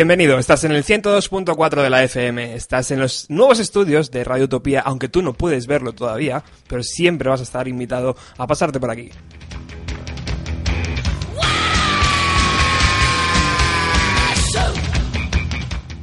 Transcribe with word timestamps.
Bienvenido, 0.00 0.38
estás 0.38 0.64
en 0.64 0.72
el 0.72 0.82
102.4 0.82 1.82
de 1.82 1.90
la 1.90 2.02
FM, 2.02 2.54
estás 2.54 2.90
en 2.90 3.00
los 3.00 3.28
nuevos 3.28 3.58
estudios 3.58 4.10
de 4.10 4.24
Radio 4.24 4.46
Utopía, 4.46 4.80
aunque 4.80 5.10
tú 5.10 5.20
no 5.20 5.34
puedes 5.34 5.66
verlo 5.66 5.92
todavía, 5.92 6.42
pero 6.66 6.82
siempre 6.82 7.28
vas 7.28 7.40
a 7.40 7.42
estar 7.42 7.68
invitado 7.68 8.16
a 8.38 8.46
pasarte 8.46 8.80
por 8.80 8.90
aquí. 8.90 9.10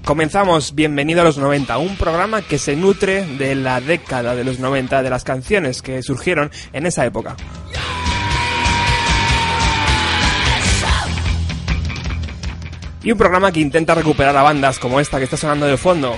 Comenzamos 0.06 0.76
Bienvenido 0.76 1.22
a 1.22 1.24
los 1.24 1.40
90, 1.40 1.80
un 1.80 1.98
programa 1.98 2.44
que 2.44 2.60
se 2.60 2.76
nutre 2.76 3.26
de 3.26 3.56
la 3.56 3.82
década 3.82 4.36
de 4.36 4.44
los 4.44 4.60
90, 4.60 5.02
de 5.02 5.10
las 5.10 5.24
canciones 5.24 5.82
que 5.82 6.04
surgieron 6.04 6.52
en 6.72 6.86
esa 6.86 7.04
época. 7.04 7.36
Y 13.04 13.12
un 13.12 13.18
programa 13.18 13.52
que 13.52 13.60
intenta 13.60 13.96
recuperar 13.96 14.36
a 14.36 14.44
bandas 14.44 14.80
como 14.80 15.00
esta 15.00 15.18
que 15.18 15.26
está 15.26 15.38
sonando 15.38 15.66
de 15.66 15.78
fondo. 15.78 16.18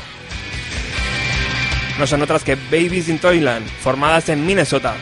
No 1.99 2.07
son 2.07 2.21
otras 2.21 2.43
que 2.43 2.55
Babies 2.55 3.09
in 3.09 3.19
Toyland, 3.19 3.67
formadas 3.67 4.29
en 4.29 4.45
Minnesota. 4.45 4.95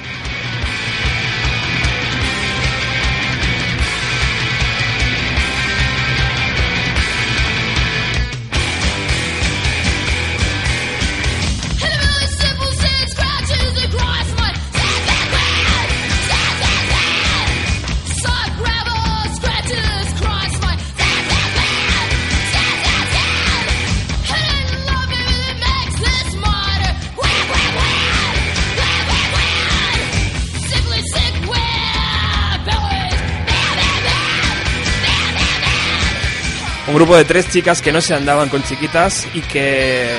Grupo 36.97 37.15
de 37.15 37.25
tres 37.25 37.47
chicas 37.51 37.79
que 37.79 37.91
no 37.91 38.01
se 38.01 38.15
andaban 38.15 38.49
con 38.49 38.63
chiquitas 38.63 39.27
y 39.35 39.41
que 39.41 40.09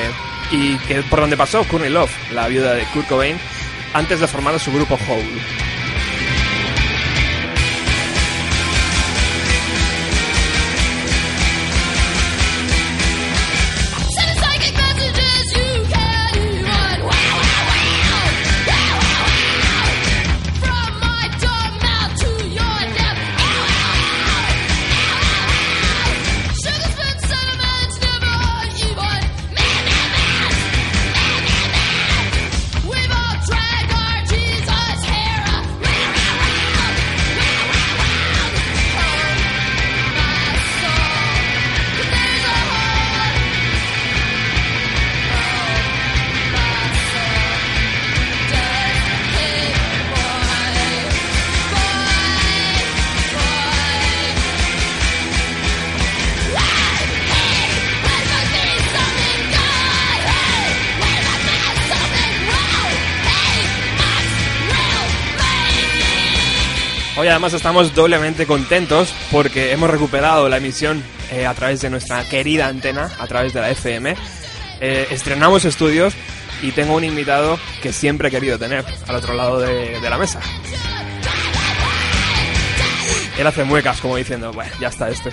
y 0.53 0.79
que 0.79 1.03
por 1.03 1.21
donde 1.21 1.37
pasó 1.37 1.65
Courtney 1.65 1.91
Love, 1.91 2.13
la 2.33 2.47
viuda 2.47 2.73
de 2.75 2.85
Kurt 2.93 3.09
Cobain, 3.09 3.37
antes 3.95 4.21
de 4.21 4.29
formar 4.29 4.61
su 4.61 4.73
grupo 4.73 4.97
Hole. 5.09 5.68
Además 67.39 67.53
estamos 67.53 67.95
doblemente 67.95 68.47
contentos 68.47 69.15
porque 69.31 69.71
hemos 69.71 69.89
recuperado 69.89 70.49
la 70.49 70.57
emisión 70.57 71.01
eh, 71.31 71.47
a 71.47 71.55
través 71.55 71.81
de 71.81 71.89
nuestra 71.89 72.29
querida 72.29 72.67
antena, 72.67 73.13
a 73.17 73.29
través 73.29 73.55
de 73.55 73.61
la 73.61 73.71
FM. 73.71 74.17
Eh, 74.81 75.07
estrenamos 75.13 75.65
estudios 75.65 76.15
y 76.63 76.73
tengo 76.73 76.97
un 76.97 77.05
invitado 77.05 77.57
que 77.81 77.93
siempre 77.93 78.27
he 78.27 78.31
querido 78.33 78.59
tener 78.59 78.85
al 79.07 79.15
otro 79.15 79.35
lado 79.35 79.61
de, 79.61 80.01
de 80.01 80.11
la 80.11 80.19
mesa. 80.19 80.41
Él 83.39 83.47
hace 83.47 83.63
muecas 83.63 84.01
como 84.01 84.17
diciendo, 84.17 84.53
bueno, 84.53 84.73
ya 84.81 84.89
está 84.89 85.09
este. 85.09 85.31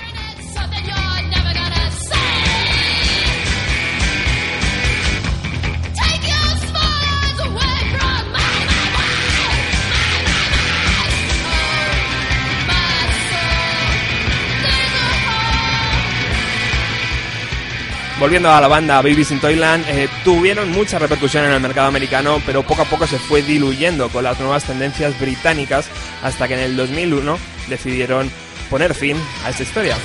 Volviendo 18.19 18.51
a 18.51 18.61
la 18.61 18.67
banda 18.67 19.01
Babies 19.01 19.31
in 19.31 19.39
Toyland, 19.39 19.85
eh, 19.87 20.07
tuvieron 20.23 20.71
mucha 20.71 20.99
repercusión 20.99 21.45
en 21.45 21.51
el 21.51 21.59
mercado 21.59 21.87
americano, 21.87 22.41
pero 22.45 22.63
poco 22.63 22.83
a 22.83 22.85
poco 22.85 23.07
se 23.07 23.19
fue 23.19 23.41
diluyendo 23.41 24.09
con 24.09 24.23
las 24.23 24.39
nuevas 24.39 24.63
tendencias 24.63 25.19
británicas 25.19 25.87
hasta 26.23 26.47
que 26.47 26.53
en 26.55 26.61
el 26.61 26.75
2001 26.75 27.37
decidieron 27.67 28.31
poner 28.69 28.93
fin 28.93 29.17
a 29.45 29.49
esta 29.49 29.63
historia. 29.63 29.95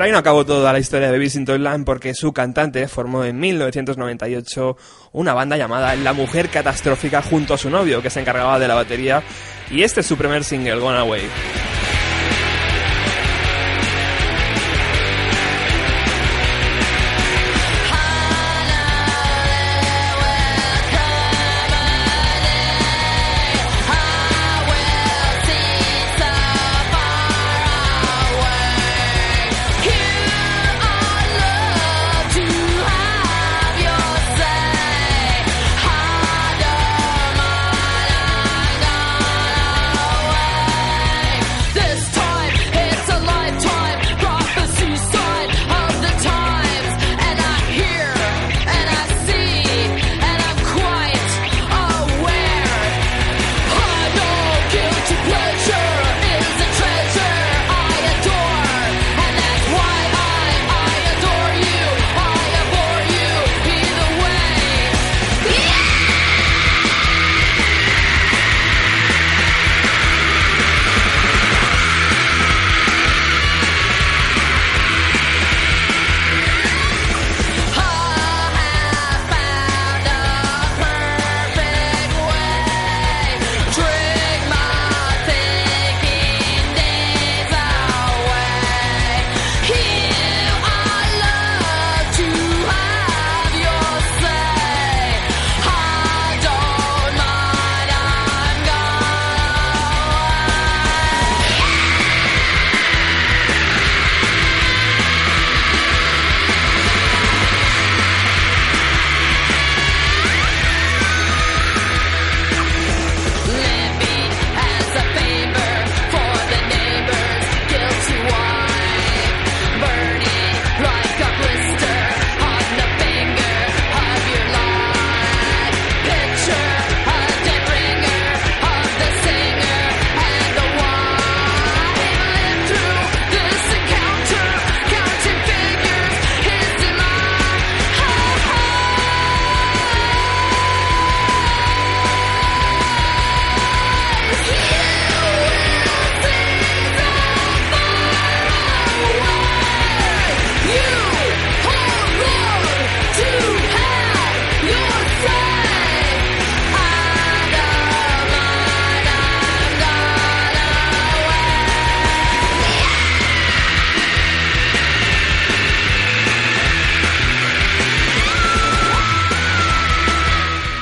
Pero 0.00 0.06
ahí 0.06 0.12
no 0.12 0.18
acabó 0.18 0.46
toda 0.46 0.72
la 0.72 0.78
historia 0.78 1.08
de 1.08 1.12
Babies 1.12 1.36
in 1.36 1.44
Toyland 1.44 1.84
porque 1.84 2.14
su 2.14 2.32
cantante 2.32 2.88
formó 2.88 3.22
en 3.22 3.38
1998 3.38 4.74
una 5.12 5.34
banda 5.34 5.58
llamada 5.58 5.94
La 5.94 6.14
Mujer 6.14 6.48
Catastrófica 6.48 7.20
junto 7.20 7.52
a 7.52 7.58
su 7.58 7.68
novio 7.68 8.00
que 8.00 8.08
se 8.08 8.20
encargaba 8.20 8.58
de 8.58 8.66
la 8.66 8.76
batería 8.76 9.22
y 9.70 9.82
este 9.82 10.00
es 10.00 10.06
su 10.06 10.16
primer 10.16 10.42
single, 10.42 10.76
Gone 10.76 10.96
Away. 10.96 11.69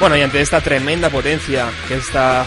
Bueno, 0.09 0.23
y 0.23 0.25
ante 0.25 0.41
esta 0.41 0.63
tremenda 0.63 1.11
potencia 1.11 1.69
que 1.87 1.97
esta, 1.97 2.47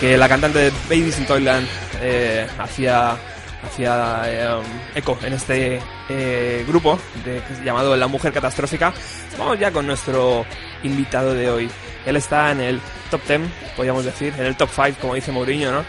que 0.00 0.18
la 0.18 0.28
cantante 0.28 0.58
de 0.58 0.72
Babies 0.88 1.16
in 1.20 1.26
Toyland 1.26 1.68
eh, 2.00 2.44
hacía, 2.58 3.16
hacía 3.62 4.22
eh, 4.26 4.62
eco 4.96 5.16
en 5.22 5.32
este 5.32 5.80
eh, 6.08 6.64
grupo 6.66 6.98
de, 7.24 7.40
llamado 7.64 7.96
La 7.96 8.08
Mujer 8.08 8.32
Catastrófica, 8.32 8.92
vamos 9.38 9.60
ya 9.60 9.70
con 9.70 9.86
nuestro 9.86 10.44
invitado 10.82 11.34
de 11.34 11.48
hoy. 11.48 11.70
Él 12.04 12.16
está 12.16 12.50
en 12.50 12.62
el 12.62 12.80
top 13.12 13.20
10, 13.28 13.42
podríamos 13.76 14.04
decir, 14.04 14.34
en 14.36 14.46
el 14.46 14.56
top 14.56 14.70
5, 14.74 14.98
como 15.00 15.14
dice 15.14 15.30
Mourinho, 15.30 15.70
¿no? 15.70 15.84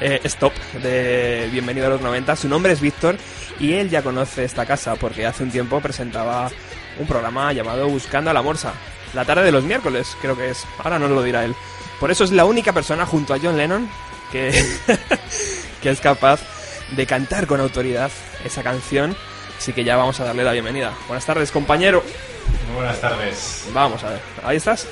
Stop 0.00 0.54
de 0.82 1.46
Bienvenido 1.52 1.88
a 1.88 1.90
los 1.90 2.00
90. 2.00 2.36
Su 2.36 2.48
nombre 2.48 2.72
es 2.72 2.80
Víctor 2.80 3.18
y 3.60 3.74
él 3.74 3.90
ya 3.90 4.00
conoce 4.00 4.44
esta 4.44 4.64
casa 4.64 4.96
porque 4.96 5.26
hace 5.26 5.42
un 5.42 5.50
tiempo 5.50 5.78
presentaba 5.82 6.50
un 6.98 7.06
programa 7.06 7.52
llamado 7.52 7.86
Buscando 7.86 8.30
a 8.30 8.32
la 8.32 8.40
Morsa. 8.40 8.72
La 9.14 9.24
tarde 9.24 9.44
de 9.44 9.52
los 9.52 9.64
miércoles, 9.64 10.16
creo 10.20 10.36
que 10.36 10.50
es. 10.50 10.66
Ahora 10.82 10.98
no 10.98 11.08
lo 11.08 11.22
dirá 11.22 11.44
él. 11.44 11.54
Por 12.00 12.10
eso 12.10 12.24
es 12.24 12.32
la 12.32 12.44
única 12.44 12.72
persona 12.72 13.06
junto 13.06 13.32
a 13.32 13.38
John 13.40 13.56
Lennon 13.56 13.88
que, 14.32 14.50
que 15.82 15.90
es 15.90 16.00
capaz 16.00 16.40
de 16.90 17.06
cantar 17.06 17.46
con 17.46 17.60
autoridad 17.60 18.10
esa 18.44 18.62
canción. 18.62 19.16
Así 19.56 19.72
que 19.72 19.84
ya 19.84 19.96
vamos 19.96 20.18
a 20.20 20.24
darle 20.24 20.44
la 20.44 20.52
bienvenida. 20.52 20.92
Buenas 21.06 21.24
tardes, 21.24 21.50
compañero. 21.50 22.02
Muy 22.66 22.76
buenas 22.76 23.00
tardes. 23.00 23.66
Vamos 23.72 24.02
a 24.02 24.10
ver. 24.10 24.20
¿Ahí 24.42 24.56
estás? 24.56 24.88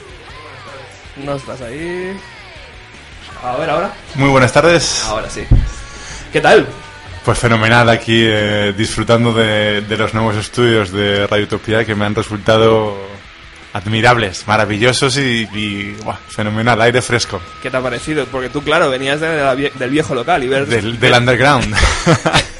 No 1.16 1.34
estás 1.34 1.60
ahí. 1.60 2.16
A 3.42 3.56
ver, 3.56 3.70
ahora. 3.70 3.92
Muy 4.14 4.28
buenas 4.30 4.52
tardes. 4.52 5.04
Ahora 5.08 5.28
sí. 5.28 5.44
¿Qué 6.32 6.40
tal? 6.40 6.66
Pues 7.24 7.38
fenomenal 7.38 7.88
aquí, 7.88 8.24
eh, 8.24 8.72
disfrutando 8.76 9.32
de, 9.32 9.82
de 9.82 9.96
los 9.96 10.14
nuevos 10.14 10.36
estudios 10.36 10.90
de 10.90 11.26
Radio 11.26 11.44
Utopía 11.44 11.84
que 11.84 11.94
me 11.94 12.04
han 12.04 12.14
resultado 12.14 12.96
admirables, 13.72 14.46
maravillosos 14.46 15.16
y, 15.16 15.48
y, 15.52 15.96
buah, 16.04 16.16
fenomenal, 16.28 16.80
aire 16.82 17.00
fresco. 17.02 17.40
¿Qué 17.62 17.70
te 17.70 17.76
ha 17.76 17.80
parecido? 17.80 18.26
Porque 18.26 18.48
tú, 18.48 18.62
claro, 18.62 18.90
venías 18.90 19.20
de 19.20 19.36
la 19.36 19.54
del 19.54 19.90
viejo 19.90 20.14
local 20.14 20.42
y 20.44 20.48
ver... 20.48 20.66
Del, 20.66 20.98
del 21.00 21.12
underground. 21.14 21.74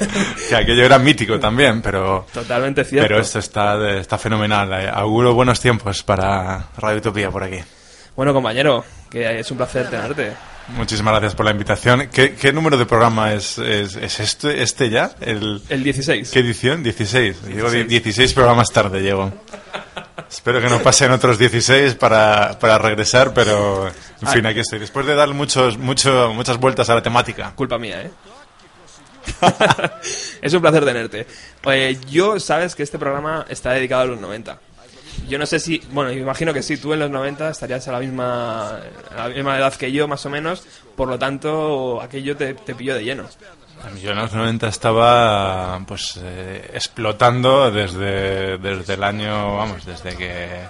que 0.49 0.55
aquello 0.55 0.85
era 0.85 0.99
mítico 0.99 1.39
también, 1.39 1.81
pero, 1.81 2.25
Totalmente 2.33 2.83
cierto. 2.83 3.07
pero 3.07 3.21
esto 3.21 3.39
está, 3.39 3.97
está 3.99 4.17
fenomenal. 4.17 4.71
Eh, 4.73 4.89
Auguro 4.93 5.33
buenos 5.33 5.59
tiempos 5.59 6.03
para 6.03 6.67
Radio 6.77 6.97
Utopía 6.97 7.29
por 7.29 7.43
aquí. 7.43 7.59
Bueno, 8.15 8.33
compañero, 8.33 8.83
que 9.09 9.39
es 9.39 9.49
un 9.51 9.57
placer 9.57 9.89
tenerte. 9.89 10.33
Muchísimas 10.69 11.11
gracias 11.13 11.35
por 11.35 11.45
la 11.45 11.51
invitación. 11.51 12.07
¿Qué, 12.13 12.35
qué 12.35 12.53
número 12.53 12.77
de 12.77 12.85
programa 12.85 13.33
es, 13.33 13.57
es, 13.57 13.95
es 13.97 14.19
este, 14.19 14.61
este 14.63 14.89
ya? 14.89 15.11
El, 15.19 15.61
El 15.67 15.83
16. 15.83 16.31
¿Qué 16.31 16.39
edición? 16.39 16.83
16. 16.83 17.41
Llego 17.47 17.69
die- 17.69 17.83
16 17.83 18.33
programas 18.33 18.71
tarde, 18.71 19.01
llego. 19.01 19.33
Espero 20.29 20.61
que 20.61 20.69
no 20.69 20.81
pasen 20.81 21.11
otros 21.11 21.37
16 21.37 21.95
para, 21.95 22.57
para 22.59 22.77
regresar, 22.77 23.33
pero 23.33 23.87
en 23.87 24.27
fin, 24.27 24.45
aquí 24.45 24.59
estoy. 24.59 24.79
Después 24.79 25.05
de 25.05 25.15
dar 25.15 25.33
muchos, 25.33 25.77
mucho, 25.77 26.31
muchas 26.33 26.57
vueltas 26.59 26.89
a 26.89 26.95
la 26.95 27.01
temática. 27.01 27.53
Culpa 27.55 27.77
mía, 27.77 28.03
¿eh? 28.03 28.11
es 30.41 30.53
un 30.53 30.61
placer 30.61 30.85
tenerte. 30.85 31.27
Eh, 31.65 31.97
yo, 32.09 32.39
sabes 32.39 32.75
que 32.75 32.83
este 32.83 32.99
programa 32.99 33.45
está 33.49 33.71
dedicado 33.71 34.01
a 34.03 34.05
los 34.05 34.19
90. 34.19 34.59
Yo 35.27 35.37
no 35.37 35.45
sé 35.45 35.59
si, 35.59 35.81
bueno, 35.91 36.11
imagino 36.11 36.53
que 36.53 36.61
sí, 36.61 36.77
tú 36.77 36.93
en 36.93 36.99
los 36.99 37.09
90 37.09 37.49
estarías 37.49 37.87
a 37.87 37.91
la 37.93 37.99
misma, 37.99 38.79
a 39.15 39.15
la 39.15 39.29
misma 39.29 39.57
edad 39.57 39.73
que 39.73 39.91
yo, 39.91 40.07
más 40.07 40.25
o 40.25 40.29
menos, 40.29 40.65
por 40.95 41.07
lo 41.07 41.17
tanto, 41.17 42.01
aquello 42.01 42.35
te, 42.35 42.53
te 42.53 42.75
pilló 42.75 42.95
de 42.95 43.03
lleno. 43.03 43.29
En 43.85 44.15
los 44.15 44.33
90 44.33 44.67
estaba 44.67 45.79
pues 45.85 46.19
eh, 46.21 46.71
explotando 46.73 47.69
desde, 47.69 48.57
desde 48.57 48.93
el 48.93 49.03
año, 49.03 49.57
vamos, 49.57 49.85
desde 49.85 50.15
que 50.15 50.61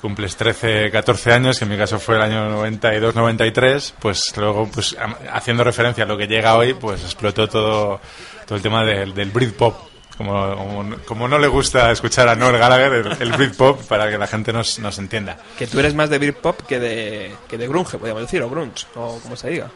cumples 0.00 0.36
13, 0.36 0.90
14 0.90 1.32
años, 1.32 1.58
que 1.58 1.64
en 1.64 1.70
mi 1.70 1.76
caso 1.76 2.00
fue 2.00 2.16
el 2.16 2.22
año 2.22 2.48
92, 2.50 3.14
93, 3.14 3.94
pues 4.00 4.36
luego, 4.36 4.68
pues 4.68 4.96
haciendo 5.32 5.62
referencia 5.62 6.02
a 6.02 6.06
lo 6.08 6.18
que 6.18 6.26
llega 6.26 6.56
hoy, 6.56 6.74
pues 6.74 7.04
explotó 7.04 7.48
todo, 7.48 8.00
todo 8.44 8.56
el 8.56 8.62
tema 8.62 8.84
del, 8.84 9.14
del 9.14 9.30
Britpop, 9.30 9.76
como, 10.16 10.56
como, 10.56 10.96
como 11.06 11.28
no 11.28 11.38
le 11.38 11.46
gusta 11.46 11.92
escuchar 11.92 12.28
a 12.28 12.34
Noel 12.34 12.58
Gallagher, 12.58 12.92
el, 12.92 13.22
el 13.22 13.32
Britpop, 13.32 13.82
para 13.86 14.10
que 14.10 14.18
la 14.18 14.26
gente 14.26 14.52
nos, 14.52 14.80
nos 14.80 14.98
entienda. 14.98 15.38
Que 15.56 15.68
tú 15.68 15.78
eres 15.78 15.94
más 15.94 16.10
de 16.10 16.18
Britpop 16.18 16.62
que 16.62 16.80
de, 16.80 17.36
que 17.48 17.56
de 17.56 17.68
grunge, 17.68 17.98
podríamos 17.98 18.22
decir, 18.22 18.42
o 18.42 18.50
grunge, 18.50 18.86
o 18.96 19.20
como 19.22 19.36
se 19.36 19.50
diga. 19.50 19.70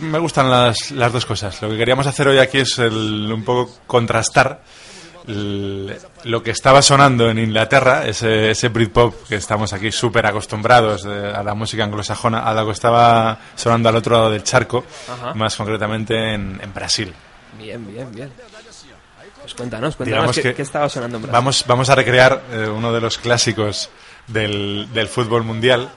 Me 0.00 0.18
gustan 0.18 0.50
las, 0.50 0.90
las 0.90 1.12
dos 1.12 1.26
cosas. 1.26 1.60
Lo 1.62 1.68
que 1.70 1.76
queríamos 1.76 2.06
hacer 2.06 2.28
hoy 2.28 2.38
aquí 2.38 2.58
es 2.58 2.78
el, 2.78 3.30
un 3.32 3.44
poco 3.44 3.70
contrastar 3.86 4.62
el- 5.26 5.96
lo 6.24 6.42
que 6.42 6.50
estaba 6.52 6.82
sonando 6.82 7.28
en 7.30 7.38
Inglaterra, 7.38 8.06
ese, 8.06 8.50
ese 8.50 8.68
Britpop 8.68 9.26
que 9.28 9.36
estamos 9.36 9.72
aquí 9.72 9.90
súper 9.92 10.26
acostumbrados 10.26 11.04
eh, 11.06 11.32
a 11.34 11.42
la 11.42 11.54
música 11.54 11.84
anglosajona, 11.84 12.40
a 12.40 12.54
lo 12.54 12.66
que 12.66 12.72
estaba 12.72 13.38
sonando 13.54 13.88
al 13.88 13.96
otro 13.96 14.16
lado 14.16 14.30
del 14.30 14.42
charco, 14.44 14.84
Ajá. 15.12 15.34
más 15.34 15.56
concretamente 15.56 16.34
en, 16.34 16.60
en 16.62 16.74
Brasil. 16.74 17.12
Bien, 17.58 17.84
bien, 17.92 18.10
bien. 18.14 18.30
Pues 19.40 19.54
cuéntanos, 19.54 19.94
cuéntanos 19.96 20.34
qué, 20.36 20.42
que 20.42 20.54
qué 20.54 20.62
estaba 20.62 20.88
sonando 20.88 21.16
en 21.18 21.22
Brasil. 21.22 21.32
Vamos, 21.32 21.64
vamos 21.66 21.88
a 21.90 21.94
recrear 21.94 22.42
eh, 22.52 22.68
uno 22.68 22.92
de 22.92 23.00
los 23.00 23.16
clásicos 23.18 23.90
del, 24.26 24.88
del 24.92 25.06
fútbol 25.08 25.44
mundial. 25.44 25.88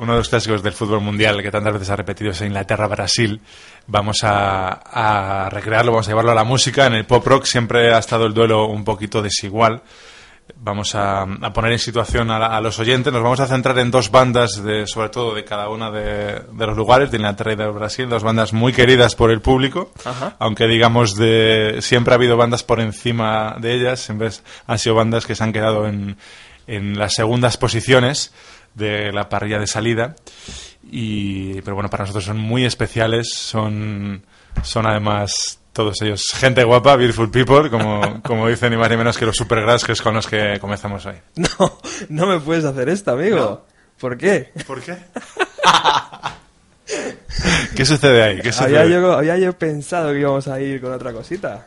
Uno 0.00 0.12
de 0.12 0.18
los 0.18 0.28
clásicos 0.28 0.62
del 0.62 0.72
fútbol 0.72 1.00
mundial 1.00 1.42
que 1.42 1.50
tantas 1.50 1.74
veces 1.74 1.90
ha 1.90 1.96
repetido 1.96 2.30
es 2.30 2.40
Inglaterra-Brasil. 2.40 3.40
Vamos 3.86 4.24
a, 4.24 4.68
a 5.46 5.50
recrearlo, 5.50 5.92
vamos 5.92 6.08
a 6.08 6.10
llevarlo 6.10 6.32
a 6.32 6.34
la 6.34 6.44
música. 6.44 6.86
En 6.86 6.94
el 6.94 7.04
pop 7.04 7.26
rock 7.26 7.44
siempre 7.44 7.94
ha 7.94 7.98
estado 7.98 8.26
el 8.26 8.34
duelo 8.34 8.66
un 8.66 8.82
poquito 8.84 9.20
desigual. 9.22 9.82
Vamos 10.56 10.94
a, 10.96 11.22
a 11.22 11.52
poner 11.52 11.72
en 11.72 11.78
situación 11.78 12.30
a, 12.30 12.38
la- 12.38 12.56
a 12.56 12.60
los 12.60 12.78
oyentes. 12.80 13.12
Nos 13.12 13.22
vamos 13.22 13.38
a 13.40 13.46
centrar 13.46 13.78
en 13.78 13.90
dos 13.90 14.10
bandas, 14.10 14.62
de, 14.64 14.86
sobre 14.86 15.08
todo 15.10 15.34
de 15.34 15.44
cada 15.44 15.68
una 15.68 15.90
de, 15.90 16.40
de 16.50 16.66
los 16.66 16.76
lugares, 16.76 17.10
de 17.10 17.18
Inglaterra 17.18 17.52
y 17.52 17.56
de 17.56 17.68
Brasil. 17.68 18.08
Dos 18.08 18.22
bandas 18.24 18.52
muy 18.52 18.72
queridas 18.72 19.14
por 19.14 19.30
el 19.30 19.40
público. 19.40 19.92
Ajá. 20.04 20.34
Aunque 20.40 20.66
digamos, 20.66 21.14
de, 21.14 21.76
siempre 21.82 22.14
ha 22.14 22.16
habido 22.16 22.36
bandas 22.36 22.64
por 22.64 22.80
encima 22.80 23.56
de 23.60 23.74
ellas. 23.74 24.00
Siempre 24.00 24.30
han 24.66 24.78
sido 24.78 24.96
bandas 24.96 25.24
que 25.24 25.34
se 25.36 25.44
han 25.44 25.52
quedado 25.52 25.86
en, 25.86 26.16
en 26.66 26.98
las 26.98 27.14
segundas 27.14 27.56
posiciones 27.56 28.32
de 28.74 29.12
la 29.12 29.28
parrilla 29.28 29.58
de 29.58 29.66
salida. 29.66 30.16
Y, 30.90 31.60
pero 31.62 31.74
bueno, 31.74 31.90
para 31.90 32.04
nosotros 32.04 32.24
son 32.24 32.38
muy 32.38 32.64
especiales. 32.64 33.32
Son, 33.32 34.22
son 34.62 34.86
además 34.86 35.60
todos 35.72 36.02
ellos 36.02 36.24
gente 36.34 36.64
guapa, 36.64 36.96
beautiful 36.96 37.30
people, 37.30 37.70
como, 37.70 38.20
como 38.24 38.48
dicen 38.48 38.70
ni 38.70 38.76
más 38.76 38.90
ni 38.90 38.96
menos 38.96 39.16
que 39.16 39.24
los 39.26 39.36
supergrass 39.36 39.84
que 39.84 39.92
es 39.92 40.02
con 40.02 40.14
los 40.14 40.26
que 40.26 40.58
comenzamos 40.60 41.06
hoy. 41.06 41.16
No, 41.36 41.78
no 42.08 42.26
me 42.26 42.40
puedes 42.40 42.64
hacer 42.64 42.88
esto, 42.88 43.12
amigo. 43.12 43.64
¿Por 43.98 44.16
qué? 44.16 44.52
¿Por 44.66 44.80
qué? 44.80 44.96
¿Qué 47.76 47.84
sucede 47.84 48.22
ahí? 48.22 48.40
¿Qué 48.40 48.52
sucede? 48.52 48.78
Había 48.78 48.98
yo, 49.00 49.12
había 49.12 49.38
yo 49.38 49.52
pensado 49.52 50.12
que 50.12 50.20
íbamos 50.20 50.48
a 50.48 50.60
ir 50.60 50.80
con 50.80 50.92
otra 50.92 51.12
cosita. 51.12 51.66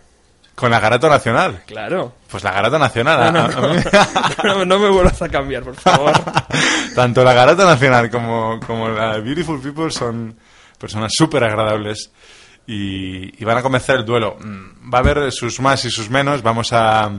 Con 0.55 0.69
la 0.71 0.79
Garato 0.79 1.09
Nacional. 1.09 1.63
Claro. 1.65 2.13
Pues 2.29 2.43
la 2.43 2.51
Garata 2.51 2.77
Nacional. 2.77 3.33
No, 4.67 4.79
me 4.79 4.89
vuelvas 4.89 5.21
a 5.21 5.29
cambiar, 5.29 5.63
por 5.63 5.75
favor. 5.75 6.11
Tanto 6.95 7.23
la 7.23 7.33
Garata 7.33 7.65
Nacional 7.65 8.09
como, 8.09 8.59
como 8.65 8.89
la 8.89 9.17
Beautiful 9.19 9.59
People 9.61 9.89
son 9.89 10.35
personas 10.77 11.11
súper 11.15 11.43
agradables 11.43 12.11
y, 12.67 13.41
y 13.41 13.45
van 13.45 13.57
a 13.57 13.61
comenzar 13.61 13.95
el 13.97 14.05
duelo. 14.05 14.37
Mm, 14.39 14.93
Va 14.93 14.99
a 14.99 15.01
haber 15.01 15.31
sus 15.31 15.59
más 15.59 15.83
y 15.85 15.91
sus 15.91 16.09
menos. 16.09 16.41
Vamos 16.43 16.71
a, 16.71 17.09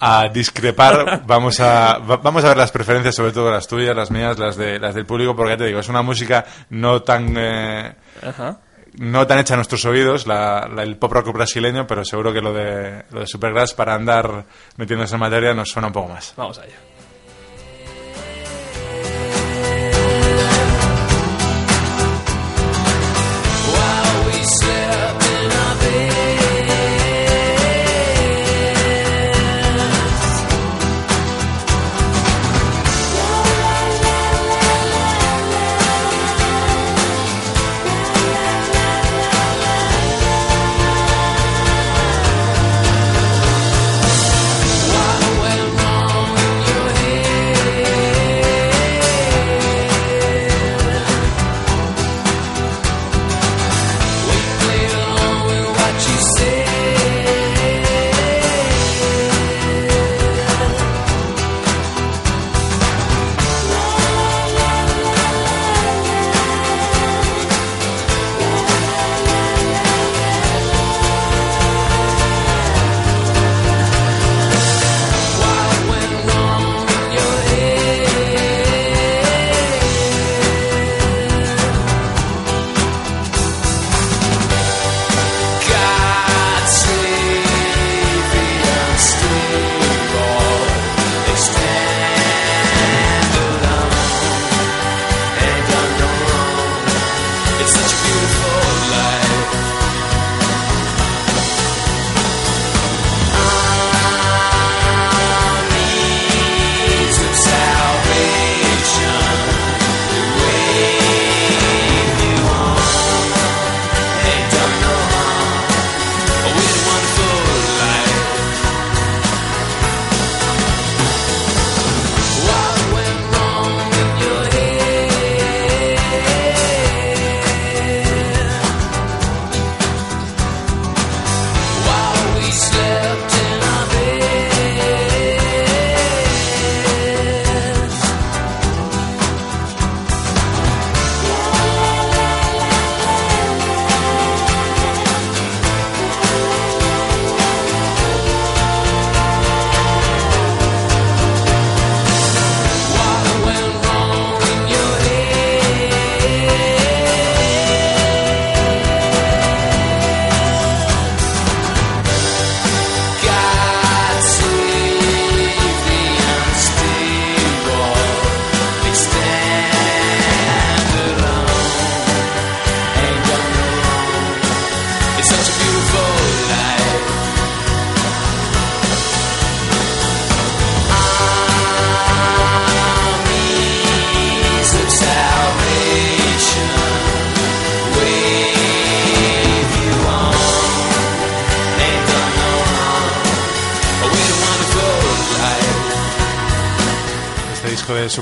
a 0.00 0.28
discrepar. 0.28 1.22
Vamos 1.26 1.60
a, 1.60 1.98
va- 1.98 2.16
vamos 2.16 2.44
a 2.44 2.48
ver 2.48 2.56
las 2.56 2.72
preferencias, 2.72 3.14
sobre 3.14 3.32
todo 3.32 3.50
las 3.50 3.68
tuyas, 3.68 3.94
las 3.94 4.10
mías, 4.10 4.38
las, 4.38 4.56
de, 4.56 4.78
las 4.80 4.94
del 4.94 5.06
público, 5.06 5.36
porque 5.36 5.52
ya 5.52 5.58
te 5.58 5.66
digo, 5.66 5.78
es 5.80 5.88
una 5.88 6.02
música 6.02 6.44
no 6.70 7.00
tan... 7.02 7.34
eh, 7.36 7.94
Ajá. 8.22 8.58
No 8.98 9.26
tan 9.26 9.38
hecha 9.38 9.54
a 9.54 9.56
nuestros 9.56 9.84
oídos, 9.84 10.26
la, 10.26 10.68
la- 10.72 10.82
el 10.82 10.96
pop 10.96 11.12
rock 11.12 11.32
brasileño, 11.32 11.86
pero 11.86 12.04
seguro 12.04 12.32
que 12.32 12.40
lo 12.40 12.52
de, 12.52 13.04
lo 13.10 13.20
de 13.20 13.26
Supergrass 13.26 13.74
para 13.74 13.94
andar 13.94 14.44
metiéndose 14.76 15.14
en 15.14 15.20
materia 15.20 15.54
nos 15.54 15.68
suena 15.70 15.88
un 15.88 15.92
poco 15.94 16.08
más. 16.08 16.32
Vamos 16.36 16.58
allá. 16.58 16.74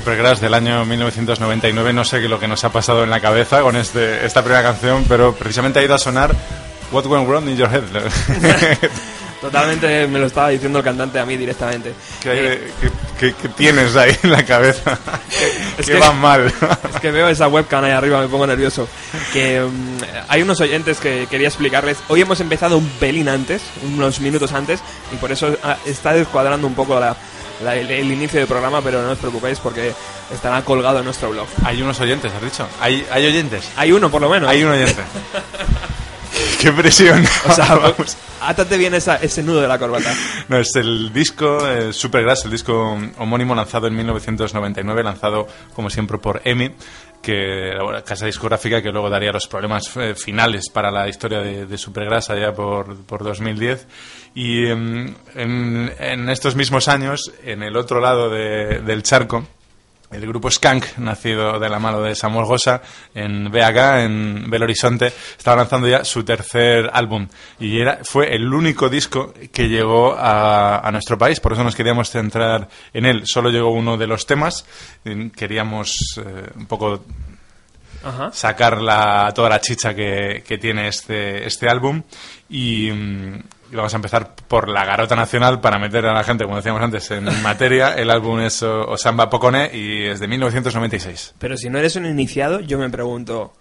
Supergrass 0.03 0.41
del 0.41 0.53
año 0.53 0.83
1999. 0.83 1.93
No 1.93 2.03
sé 2.03 2.19
qué 2.19 2.27
lo 2.27 2.37
que 2.37 2.45
nos 2.45 2.61
ha 2.65 2.73
pasado 2.73 3.05
en 3.05 3.09
la 3.09 3.21
cabeza 3.21 3.61
con 3.61 3.77
este, 3.77 4.25
esta 4.25 4.43
primera 4.43 4.61
canción, 4.61 5.05
pero 5.07 5.33
precisamente 5.33 5.79
ha 5.79 5.83
ido 5.83 5.95
a 5.95 5.97
sonar 5.97 6.35
What 6.91 7.05
Went 7.05 7.25
Wrong 7.25 7.47
in 7.47 7.55
Your 7.55 7.69
Head. 7.73 7.83
Totalmente 9.41 10.05
me 10.07 10.19
lo 10.19 10.25
estaba 10.25 10.49
diciendo 10.49 10.79
el 10.79 10.83
cantante 10.83 11.19
a 11.19 11.25
mí 11.25 11.37
directamente. 11.37 11.93
¿Qué, 12.21 13.33
tienes 13.55 13.95
ahí 13.95 14.13
en 14.23 14.31
la 14.31 14.43
cabeza? 14.43 14.99
es 15.77 15.85
que 15.85 15.97
va 15.97 16.11
mal. 16.11 16.47
es 16.93 16.99
que 16.99 17.09
veo 17.09 17.29
esa 17.29 17.47
webcam 17.47 17.85
ahí 17.85 17.91
arriba, 17.91 18.19
me 18.19 18.27
pongo 18.27 18.45
nervioso. 18.45 18.89
Que 19.31 19.61
mm, 19.61 19.97
hay 20.27 20.41
unos 20.41 20.59
oyentes 20.59 20.99
que 20.99 21.27
quería 21.29 21.47
explicarles. 21.47 21.99
Hoy 22.09 22.19
hemos 22.19 22.41
empezado 22.41 22.77
un 22.77 22.89
pelín 22.99 23.29
antes, 23.29 23.61
unos 23.85 24.19
minutos 24.19 24.51
antes, 24.51 24.81
y 25.13 25.15
por 25.15 25.31
eso 25.31 25.55
ah, 25.63 25.77
está 25.85 26.11
descuadrando 26.11 26.67
un 26.67 26.75
poco 26.75 26.93
el, 27.61 27.89
el, 27.89 28.11
inicio 28.11 28.39
del 28.39 28.47
programa, 28.47 28.81
pero 28.81 29.01
no 29.01 29.11
os 29.11 29.19
preocupéis 29.19 29.59
porque 29.59 29.93
estará 30.33 30.63
colgado 30.63 30.99
en 30.99 31.05
nuestro 31.05 31.29
blog. 31.29 31.47
Hay 31.63 31.81
unos 31.81 31.99
oyentes, 31.99 32.31
has 32.33 32.41
dicho. 32.41 32.67
¿Hay, 32.79 33.05
hay 33.11 33.25
oyentes? 33.25 33.69
Hay 33.75 33.91
uno, 33.91 34.09
por 34.09 34.21
lo 34.21 34.29
menos. 34.29 34.49
Hay 34.49 34.63
un 34.63 34.71
oyente. 34.71 35.01
¡Qué 36.59 36.71
presión! 36.71 37.23
O 37.47 37.53
sea, 37.53 37.77
átate 38.41 38.77
bien 38.77 38.93
ese 38.93 39.43
nudo 39.43 39.61
de 39.61 39.67
la 39.67 39.77
corbata. 39.77 40.13
No, 40.47 40.57
es 40.57 40.75
el 40.75 41.11
disco 41.13 41.67
eh, 41.67 41.93
Supergrass, 41.93 42.45
el 42.45 42.51
disco 42.51 42.97
homónimo 43.17 43.55
lanzado 43.55 43.87
en 43.87 43.95
1999, 43.95 45.03
lanzado 45.03 45.47
como 45.73 45.89
siempre 45.89 46.17
por 46.17 46.41
EMI, 46.43 46.71
que 47.21 47.71
la 47.73 48.03
casa 48.03 48.25
discográfica 48.25 48.81
que 48.81 48.91
luego 48.91 49.09
daría 49.09 49.31
los 49.31 49.47
problemas 49.47 49.95
eh, 49.95 50.15
finales 50.15 50.69
para 50.69 50.91
la 50.91 51.07
historia 51.07 51.39
de, 51.39 51.77
Supergrass 51.77 52.29
allá 52.29 52.53
por, 52.53 52.97
por 53.05 53.23
2010. 53.23 53.87
Y 54.35 54.65
em, 54.65 55.13
en, 55.35 56.29
estos 56.29 56.55
mismos 56.55 56.87
años, 56.87 57.31
en 57.43 57.61
el 57.63 57.77
otro 57.77 57.99
lado 57.99 58.29
del 58.29 59.03
charco, 59.03 59.45
el 60.13 60.27
grupo 60.27 60.49
Skank, 60.49 60.97
nacido 60.97 61.59
de 61.59 61.69
la 61.69 61.79
mano 61.79 62.01
de 62.01 62.15
Samuel 62.15 62.45
Gosa 62.45 62.81
en 63.13 63.51
BH, 63.51 64.03
en 64.03 64.49
Belo 64.49 64.65
Horizonte, 64.65 65.07
estaba 65.07 65.57
lanzando 65.57 65.87
ya 65.87 66.03
su 66.03 66.23
tercer 66.23 66.89
álbum. 66.93 67.27
Y 67.59 67.79
era, 67.79 67.99
fue 68.03 68.33
el 68.33 68.51
único 68.53 68.89
disco 68.89 69.33
que 69.51 69.67
llegó 69.67 70.15
a, 70.17 70.87
nuestro 70.91 71.17
país, 71.17 71.39
por 71.39 71.53
eso 71.53 71.63
nos 71.63 71.75
queríamos 71.75 72.09
centrar 72.09 72.67
en 72.93 73.05
él. 73.05 73.23
Solo 73.25 73.49
llegó 73.49 73.71
uno 73.71 73.97
de 73.97 74.07
los 74.07 74.25
temas, 74.25 74.65
queríamos 75.35 75.95
eh, 76.17 76.51
un 76.55 76.65
poco 76.67 77.03
sacar 78.31 78.81
la, 78.81 79.31
toda 79.33 79.49
la 79.49 79.61
chicha 79.61 79.95
que, 79.95 80.43
que 80.45 80.57
tiene 80.57 80.87
este, 80.87 81.47
este 81.47 81.69
álbum. 81.69 82.03
Y, 82.49 82.91
mm, 82.91 83.39
y 83.73 83.75
vamos 83.75 83.91
a 83.91 83.95
empezar 83.95 84.35
por 84.35 84.69
la 84.69 84.85
garota 84.85 85.15
nacional 85.15 85.59
para 85.59 85.79
meter 85.79 86.05
a 86.05 86.13
la 86.13 86.23
gente, 86.23 86.43
como 86.43 86.57
decíamos 86.57 86.79
antes, 86.79 87.09
en 87.09 87.25
materia. 87.41 87.95
El 87.95 88.11
álbum 88.11 88.39
es 88.39 88.61
Osamba 88.61 89.31
Pocone 89.31 89.71
y 89.73 90.05
es 90.05 90.19
de 90.19 90.27
1996. 90.27 91.33
Pero 91.39 91.57
si 91.57 91.71
no 91.71 91.79
eres 91.79 91.95
un 91.95 92.05
iniciado, 92.05 92.59
yo 92.59 92.77
me 92.77 92.91
pregunto, 92.91 93.51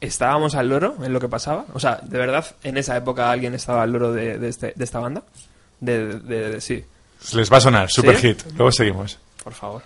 ¿estábamos 0.00 0.54
al 0.54 0.68
loro 0.68 0.94
en 1.02 1.12
lo 1.12 1.18
que 1.18 1.28
pasaba? 1.28 1.64
O 1.74 1.80
sea, 1.80 1.98
¿de 2.00 2.16
verdad 2.16 2.46
en 2.62 2.76
esa 2.76 2.96
época 2.96 3.28
alguien 3.28 3.52
estaba 3.54 3.82
al 3.82 3.90
loro 3.90 4.12
de, 4.12 4.48
este, 4.48 4.72
de 4.76 4.84
esta 4.84 5.00
banda? 5.00 5.24
De, 5.80 6.20
de, 6.20 6.60
sí. 6.60 6.84
Les 7.34 7.52
va 7.52 7.56
a 7.56 7.60
sonar, 7.60 7.90
super 7.90 8.16
hit. 8.18 8.40
Luego 8.56 8.70
seguimos. 8.70 9.18
Por 9.42 9.52
favor. 9.52 9.82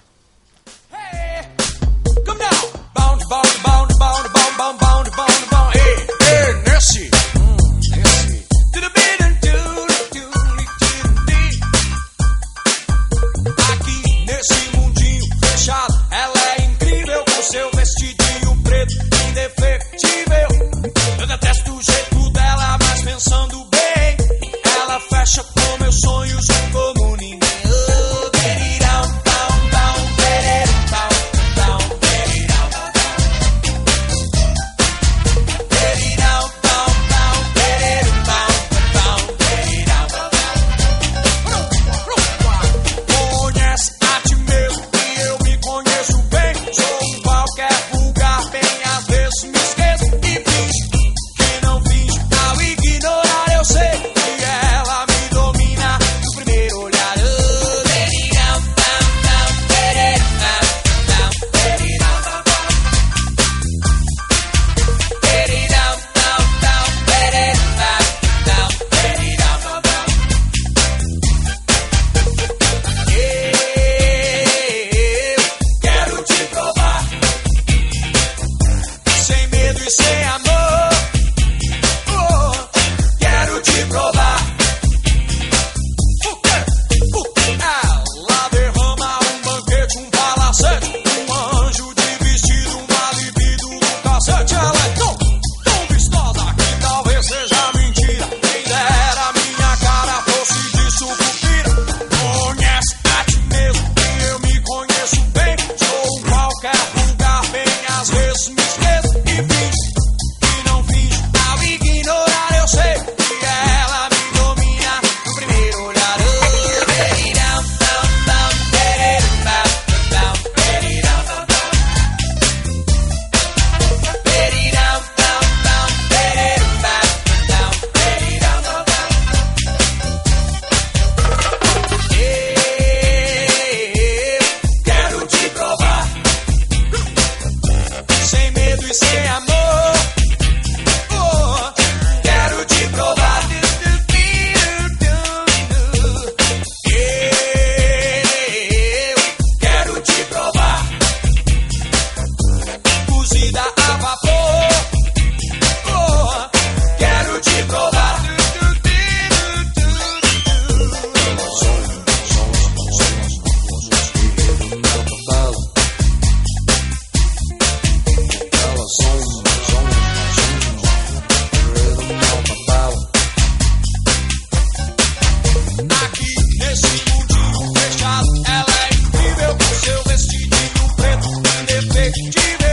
Dreaming. 182.14 182.63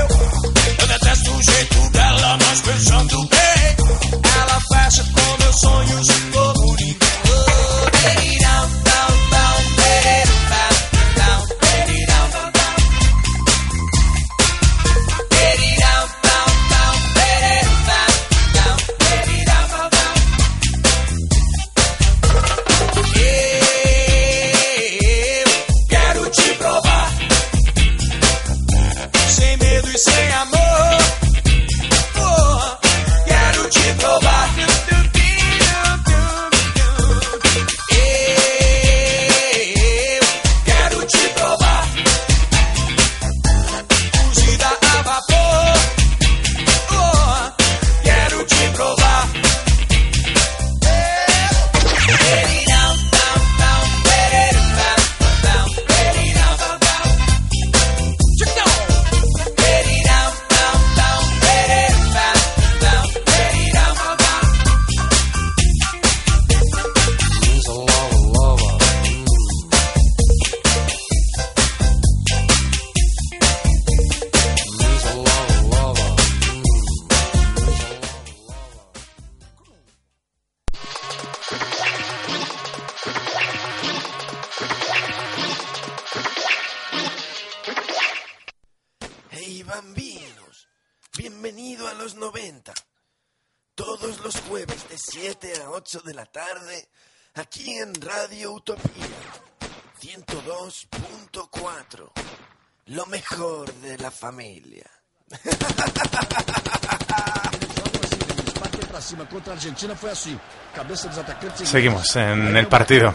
Seguimos 111.66 112.16
en 112.16 112.56
el 112.56 112.68
partido. 112.68 113.14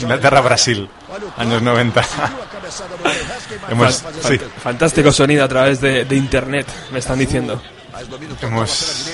Inglaterra-Brasil, 0.00 0.88
años 1.36 1.62
90. 1.62 2.04
Hemos, 3.68 4.04
sí, 4.22 4.38
Fantástico 4.62 5.12
sonido 5.12 5.44
a 5.44 5.48
través 5.48 5.80
de, 5.80 6.04
de 6.04 6.16
internet, 6.16 6.66
me 6.92 6.98
están 6.98 7.18
diciendo. 7.18 7.60
Hemos 8.40 9.08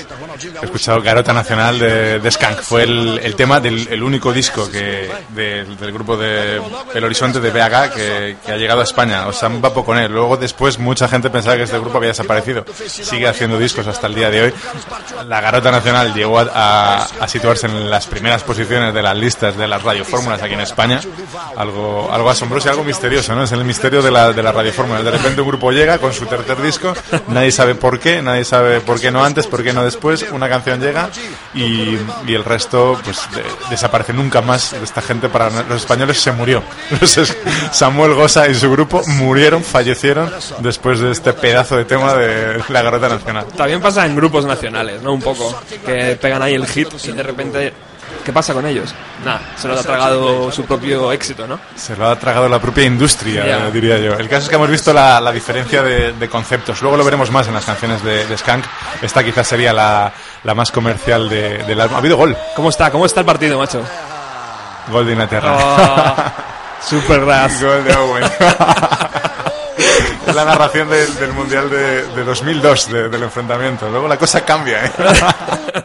escuchado 0.61 1.01
Garota 1.01 1.33
Nacional 1.33 1.79
de, 1.79 2.19
de 2.19 2.31
Skank. 2.31 2.59
Fue 2.59 2.83
el, 2.83 3.19
el 3.23 3.35
tema 3.35 3.59
del 3.59 3.87
el 3.89 4.03
único 4.03 4.31
disco 4.33 4.69
que, 4.71 5.09
del- 5.29 5.77
del 5.77 5.91
grupo 5.91 6.17
de 6.17 6.61
El 6.93 7.03
Horizonte 7.03 7.39
de 7.39 7.49
BH 7.51 7.93
que, 7.93 8.37
que 8.45 8.51
ha 8.51 8.57
llegado 8.57 8.81
a 8.81 8.83
España. 8.83 9.27
O 9.27 9.33
sea, 9.33 9.49
va 9.49 9.73
con 9.73 9.97
él. 9.97 10.11
Luego 10.11 10.37
después 10.37 10.77
mucha 10.79 11.07
gente 11.07 11.29
pensaba 11.29 11.55
que 11.57 11.63
este 11.63 11.79
grupo 11.79 11.97
había 11.97 12.09
desaparecido. 12.09 12.65
Sigue 12.87 13.27
haciendo 13.27 13.57
discos 13.57 13.87
hasta 13.87 14.07
el 14.07 14.15
día 14.15 14.29
de 14.29 14.41
hoy. 14.43 14.53
La 15.27 15.41
Garota 15.41 15.71
Nacional 15.71 16.13
llegó 16.13 16.39
a, 16.39 16.47
a- 16.53 17.07
a 17.19 17.27
situarse 17.27 17.67
en 17.67 17.89
las 17.89 18.07
primeras 18.07 18.43
posiciones 18.43 18.93
de 18.93 19.01
las 19.01 19.15
listas 19.17 19.55
de 19.57 19.67
las 19.67 19.81
radiofórmulas 19.83 20.41
aquí 20.41 20.53
en 20.53 20.61
España. 20.61 20.99
Algo, 21.55 22.09
algo 22.11 22.29
asombroso 22.29 22.67
y 22.67 22.71
algo 22.71 22.83
misterioso, 22.83 23.35
¿no? 23.35 23.43
Es 23.43 23.51
el 23.51 23.63
misterio 23.65 24.01
de 24.01 24.11
la, 24.11 24.31
de 24.33 24.43
la 24.43 24.51
radiofórmula. 24.51 25.01
De 25.03 25.11
repente 25.11 25.41
un 25.41 25.47
grupo 25.47 25.71
llega 25.71 25.97
con 25.97 26.13
su 26.13 26.25
tercer 26.25 26.61
disco, 26.61 26.93
nadie 27.27 27.51
sabe 27.51 27.75
por 27.75 27.99
qué, 27.99 28.21
nadie 28.21 28.43
sabe 28.45 28.78
por 28.81 28.99
qué 28.99 29.11
no 29.11 29.23
antes, 29.23 29.47
por 29.47 29.63
qué 29.63 29.73
no 29.73 29.83
después. 29.83 30.25
Una 30.31 30.49
canción 30.49 30.79
llega 30.79 31.09
y, 31.53 31.97
el 32.27 32.43
resto 32.45 32.99
pues 33.03 33.19
de- 33.35 33.43
desaparece 33.69 34.13
nunca 34.13 34.41
más 34.41 34.73
esta 34.73 35.01
gente. 35.01 35.29
Para 35.29 35.49
los 35.63 35.81
españoles 35.81 36.19
se 36.19 36.31
murió. 36.31 36.63
Los 37.01 37.17
es- 37.17 37.35
Samuel 37.71 38.13
Gosa 38.13 38.47
y 38.47 38.55
su 38.55 38.71
grupo 38.71 39.01
murieron, 39.07 39.63
fallecieron 39.63 40.31
después 40.59 40.99
de 40.99 41.11
este 41.11 41.33
pedazo 41.33 41.77
de 41.77 41.85
tema 41.85 42.13
de 42.13 42.61
la 42.69 42.81
Garota 42.81 43.09
Nacional. 43.09 43.45
También 43.55 43.81
pasa 43.81 44.05
en 44.05 44.15
grupos 44.15 44.45
nacionales, 44.45 45.01
¿no? 45.01 45.13
Un 45.13 45.21
poco. 45.21 45.55
Que 45.85 46.17
pegan 46.21 46.41
ahí 46.41 46.53
el 46.55 46.65
hit 46.67 46.87
y 47.03 47.11
de 47.11 47.23
repente. 47.23 47.73
¿Qué 48.23 48.33
pasa 48.33 48.53
con 48.53 48.65
ellos? 48.65 48.93
Nada, 49.25 49.41
se 49.57 49.67
lo 49.67 49.73
ha 49.79 49.81
tragado 49.83 50.51
su 50.51 50.65
propio 50.65 51.11
éxito, 51.11 51.47
¿no? 51.47 51.59
Se 51.75 51.95
lo 51.95 52.07
ha 52.09 52.15
tragado 52.17 52.47
la 52.47 52.59
propia 52.59 52.83
industria, 52.85 53.45
Ya. 53.45 53.67
eh, 53.67 53.71
diría 53.71 53.97
yo. 53.97 54.13
El 54.13 54.27
caso 54.29 54.43
es 54.43 54.49
que 54.49 54.55
hemos 54.55 54.69
visto 54.69 54.93
la, 54.93 55.19
la 55.19 55.31
diferencia 55.31 55.81
de, 55.81 56.13
de 56.13 56.29
conceptos. 56.29 56.81
Luego 56.81 56.97
lo 56.97 57.03
veremos 57.03 57.31
más 57.31 57.47
en 57.47 57.53
las 57.55 57.65
canciones 57.65 58.03
de, 58.03 58.25
de 58.27 58.37
Skank. 58.37 58.65
Esta 59.01 59.23
quizás 59.23 59.47
sería 59.47 59.73
la, 59.73 60.11
la 60.43 60.53
más 60.55 60.71
comercial 60.71 61.27
de- 61.29 61.59
del 61.63 61.81
álbum. 61.81 61.95
Ha 61.95 61.99
habido 61.99 62.17
gol. 62.17 62.37
¿Cómo 62.55 62.69
está? 62.69 62.91
¿Cómo 62.91 63.05
está 63.05 63.21
el 63.21 63.25
partido, 63.25 63.57
macho? 63.57 63.81
Gol 64.91 65.05
de 65.05 65.11
Inglaterra. 65.13 65.55
Oh, 65.57 66.15
super 66.87 67.23
ras. 67.25 67.61
Gol 67.63 67.83
de 67.83 67.95
Owen. 67.95 68.23
es 70.27 70.35
la 70.35 70.45
narración 70.45 70.89
del, 70.89 71.15
del 71.15 71.33
Mundial 71.33 71.69
de, 71.69 72.03
de 72.07 72.23
2002, 72.23 72.91
de- 72.91 73.09
del 73.09 73.23
enfrentamiento. 73.23 73.89
Luego 73.89 74.07
la 74.07 74.17
cosa 74.17 74.41
cambia. 74.41 74.85
¿eh? 74.85 74.91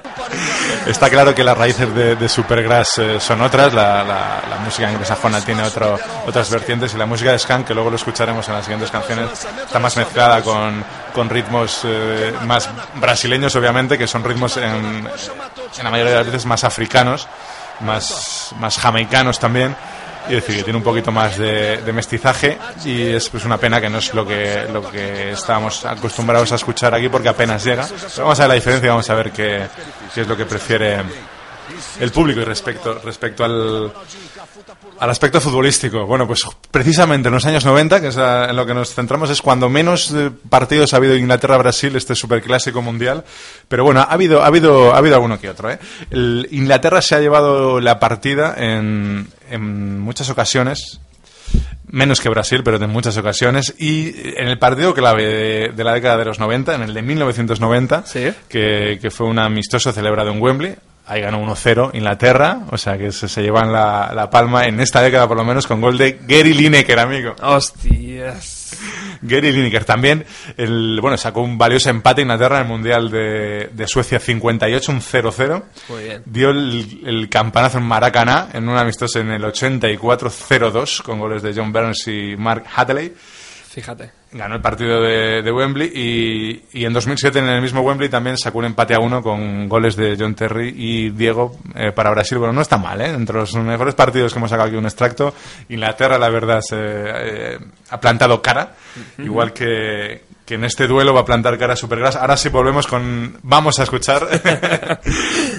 Está 0.87 1.09
claro 1.09 1.35
que 1.35 1.43
las 1.43 1.57
raíces 1.57 1.93
de, 1.95 2.29
Supergrass 2.29 2.99
eh, 2.99 3.19
son 3.19 3.41
otras, 3.41 3.73
la, 3.73 4.05
la- 4.05 4.43
la 4.51 4.57
música 4.63 4.89
anglosajona 4.89 5.41
tiene 5.41 5.63
otro, 5.63 5.99
otras 6.27 6.51
vertientes 6.51 6.93
y 6.95 6.99
la 6.99 7.07
música 7.07 7.33
de 7.33 7.39
Skank, 7.39 7.67
que 7.67 7.75
luego 7.75 7.89
lo 7.89 7.97
escucharemos 7.97 8.47
en 8.49 8.55
las 8.55 8.65
siguientes 8.65 8.91
canciones, 8.91 9.31
está 9.65 9.79
más 9.79 9.97
mezclada 9.97 10.43
con, 10.43 10.85
con 11.15 11.31
ritmos 11.31 11.81
eh, 11.85 12.35
más 12.45 12.69
brasileños, 12.97 13.57
obviamente, 13.57 13.97
que 13.97 14.07
son 14.07 14.23
ritmos 14.25 14.59
en, 14.59 14.65
en 14.65 15.85
la 15.85 15.91
mayoría 15.91 16.13
de 16.13 16.19
las 16.19 16.27
veces 16.27 16.45
más 16.45 16.65
africanos, 16.65 17.29
más, 17.81 18.51
más 18.59 18.77
jamaicanos 18.79 19.39
también. 19.39 19.75
Y 20.29 20.35
decir, 20.35 20.57
que 20.57 20.63
tiene 20.63 20.79
un 20.79 20.83
poquito 20.85 21.13
más 21.13 21.37
de, 21.37 21.79
de 21.79 21.93
mestizaje 21.93 22.59
y 22.85 23.03
es 23.15 23.29
pues 23.29 23.45
una 23.45 23.59
pena 23.59 23.81
que 23.81 23.91
no 23.91 23.99
es 23.99 24.15
lo 24.15 24.27
que, 24.27 24.67
lo 24.73 24.91
que 24.91 25.33
estábamos 25.33 25.85
acostumbrados 25.85 26.53
a 26.53 26.55
escuchar 26.55 26.95
aquí 26.95 27.09
porque 27.09 27.29
apenas 27.29 27.65
llega. 27.65 27.87
Pero 27.87 28.25
vamos 28.25 28.41
a 28.41 28.43
ver 28.43 28.49
la 28.49 28.55
diferencia 28.55 28.91
vamos 28.91 29.11
a 29.11 29.15
ver 29.15 29.31
qué, 29.31 29.67
qué 30.15 30.21
es 30.23 30.29
lo 30.29 30.37
que 30.37 30.47
prefiere 30.47 31.03
el 32.01 32.11
público 32.11 32.41
y 32.41 32.45
respecto, 32.45 33.01
respecto 33.05 33.45
al, 33.45 33.93
al 35.01 35.11
aspecto 35.11 35.41
futbolístico. 35.41 36.07
Bueno, 36.07 36.27
pues 36.27 36.43
precisamente 36.71 37.29
en 37.29 37.35
los 37.35 37.45
años 37.47 37.65
90, 37.65 38.01
que 38.01 38.09
es 38.09 38.17
a- 38.17 38.51
en 38.51 38.57
lo 38.57 38.67
que 38.67 38.75
nos 38.75 38.95
centramos, 38.95 39.31
es 39.31 39.41
cuando 39.43 39.69
menos 39.69 40.13
eh, 40.13 40.31
partidos 40.49 40.95
ha 40.95 40.99
habido 40.99 41.17
Inglaterra-Brasil, 41.17 41.95
este 41.97 42.15
superclásico 42.15 42.83
mundial. 42.83 43.25
Pero 43.69 43.85
bueno, 43.85 44.01
ha 44.01 44.05
habido, 44.05 44.43
ha 44.43 44.47
habido, 44.47 44.95
ha 44.95 44.99
habido 44.99 45.15
alguno 45.17 45.39
que 45.41 45.51
otro. 45.51 45.71
¿eh? 45.71 45.79
El- 46.11 46.49
Inglaterra 46.51 47.01
se 47.03 47.15
ha 47.15 47.21
llevado 47.21 47.81
la 47.81 47.99
partida 48.01 48.55
en, 48.57 49.29
en 49.51 50.01
muchas 50.01 50.29
ocasiones. 50.31 51.01
Menos 51.87 52.21
que 52.21 52.29
Brasil, 52.29 52.63
pero 52.65 52.83
en 52.83 52.91
muchas 52.91 53.17
ocasiones. 53.19 53.75
Y 53.79 54.09
en 54.37 54.49
el 54.49 54.59
partido 54.59 54.95
clave 54.95 55.25
de, 55.25 55.73
de 55.77 55.85
la 55.85 55.93
década 55.93 56.17
de 56.17 56.25
los 56.25 56.41
90, 56.41 56.75
en 56.75 56.83
el 56.83 56.95
de 56.95 57.03
1990, 57.03 58.05
Sí. 58.07 58.33
que, 58.49 58.99
que 59.01 59.11
fue 59.13 59.27
un 59.29 59.39
amistoso 59.39 59.93
celebrado 59.93 60.31
en 60.33 60.43
Wembley. 60.43 60.75
Ahí 61.07 61.21
ganó 61.21 61.45
1-0 61.45 61.91
Inglaterra, 61.95 62.61
o 62.71 62.79
sea 62.79 62.97
que 62.97 63.13
se, 63.13 63.29
se 63.29 63.43
llevan 63.43 63.71
la, 63.71 64.13
la 64.15 64.31
palma 64.31 64.65
en 64.65 64.81
esta 64.81 65.03
década 65.03 65.29
por 65.29 65.37
lo 65.37 65.45
menos 65.45 65.67
con 65.67 65.83
gol 65.83 65.99
de 65.99 66.19
Gary 66.27 66.55
Lineker, 66.55 66.99
amigo. 66.99 67.35
Hostias. 67.43 68.77
Gary 69.21 69.53
Lineker 69.53 69.85
también, 69.85 70.25
el, 70.57 70.99
bueno, 71.01 71.17
sacó 71.17 71.43
un 71.43 71.59
valioso 71.59 71.91
empate 71.91 72.23
Inglaterra 72.23 72.57
en 72.57 72.63
el 72.63 72.69
Mundial 72.69 73.11
de, 73.11 73.71
de 73.73 73.87
Suecia 73.87 74.19
58, 74.19 74.93
un 74.93 75.01
0-0. 75.01 75.63
Muy 75.91 76.05
bien. 76.05 76.23
Dio 76.25 76.51
el, 76.51 77.01
el 77.05 77.29
campanazo 77.29 77.79
en 77.79 77.85
Maracaná 77.85 78.49
en 78.53 78.69
un 78.69 78.77
amistoso 78.77 79.21
en 79.21 79.31
el 79.31 79.43
84-0-2 79.43 81.03
con 81.03 81.19
goles 81.19 81.43
de 81.43 81.53
John 81.55 81.73
Burns 81.73 82.09
y 82.09 82.35
Mark 82.37 82.65
Hatley. 82.75 83.13
Fíjate. 83.75 84.13
Ganó 84.31 84.55
el 84.55 84.61
partido 84.61 85.03
de, 85.03 85.43
de 85.43 85.51
Wembley 85.51 85.91
y, 85.93 86.79
y 86.79 86.85
en 86.85 86.93
2007 86.93 87.41
en 87.41 87.49
el 87.49 87.61
mismo 87.61 87.81
Wembley 87.81 88.09
también 88.09 88.39
sacó 88.39 88.59
un 88.59 88.67
empate 88.67 88.95
a 88.95 89.01
uno 89.01 89.21
con 89.21 89.69
goles 89.69 89.97
de 89.97 90.17
John 90.17 90.37
Terry 90.37 90.73
y 90.77 91.11
Diego 91.11 91.57
eh, 91.75 91.91
para 91.91 92.11
Brasil. 92.11 92.39
Bueno, 92.39 92.53
no 92.53 92.61
está 92.61 92.79
mal, 92.79 93.01
¿eh? 93.01 93.09
Entre 93.09 93.35
los 93.35 93.53
mejores 93.57 93.97
partidos 93.97 94.33
que 94.33 94.39
hemos 94.39 94.51
sacado 94.51 94.69
aquí 94.69 94.77
un 94.77 94.85
extracto, 94.85 95.35
Inglaterra, 95.71 96.19
la 96.19 96.29
verdad, 96.29 96.61
se, 96.61 96.77
eh, 96.79 97.59
ha 97.91 98.01
plantado 98.01 98.41
cara, 98.41 98.75
igual 99.19 99.53
que, 99.53 100.23
que 100.47 100.55
en 100.55 100.63
este 100.63 100.87
duelo 100.87 101.13
va 101.13 101.23
a 101.23 101.25
plantar 101.25 101.59
cara 101.59 101.75
Supergrass. 101.75 102.15
Ahora 102.15 102.37
sí 102.37 102.51
volvemos 102.51 102.87
con... 102.87 103.39
Vamos 103.43 103.81
a 103.81 103.83
escuchar 103.83 104.25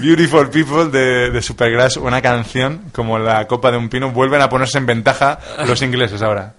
Beautiful 0.01 0.49
People 0.49 0.85
de, 0.85 1.31
de 1.31 1.41
Supergrass, 1.41 1.97
una 1.97 2.21
canción 2.21 2.83
como 2.93 3.19
la 3.19 3.45
copa 3.45 3.71
de 3.71 3.77
un 3.77 3.89
pino. 3.89 4.11
Vuelven 4.11 4.41
a 4.41 4.47
ponerse 4.47 4.77
en 4.77 4.85
ventaja 4.85 5.37
los 5.67 5.81
ingleses 5.81 6.21
ahora. 6.21 6.53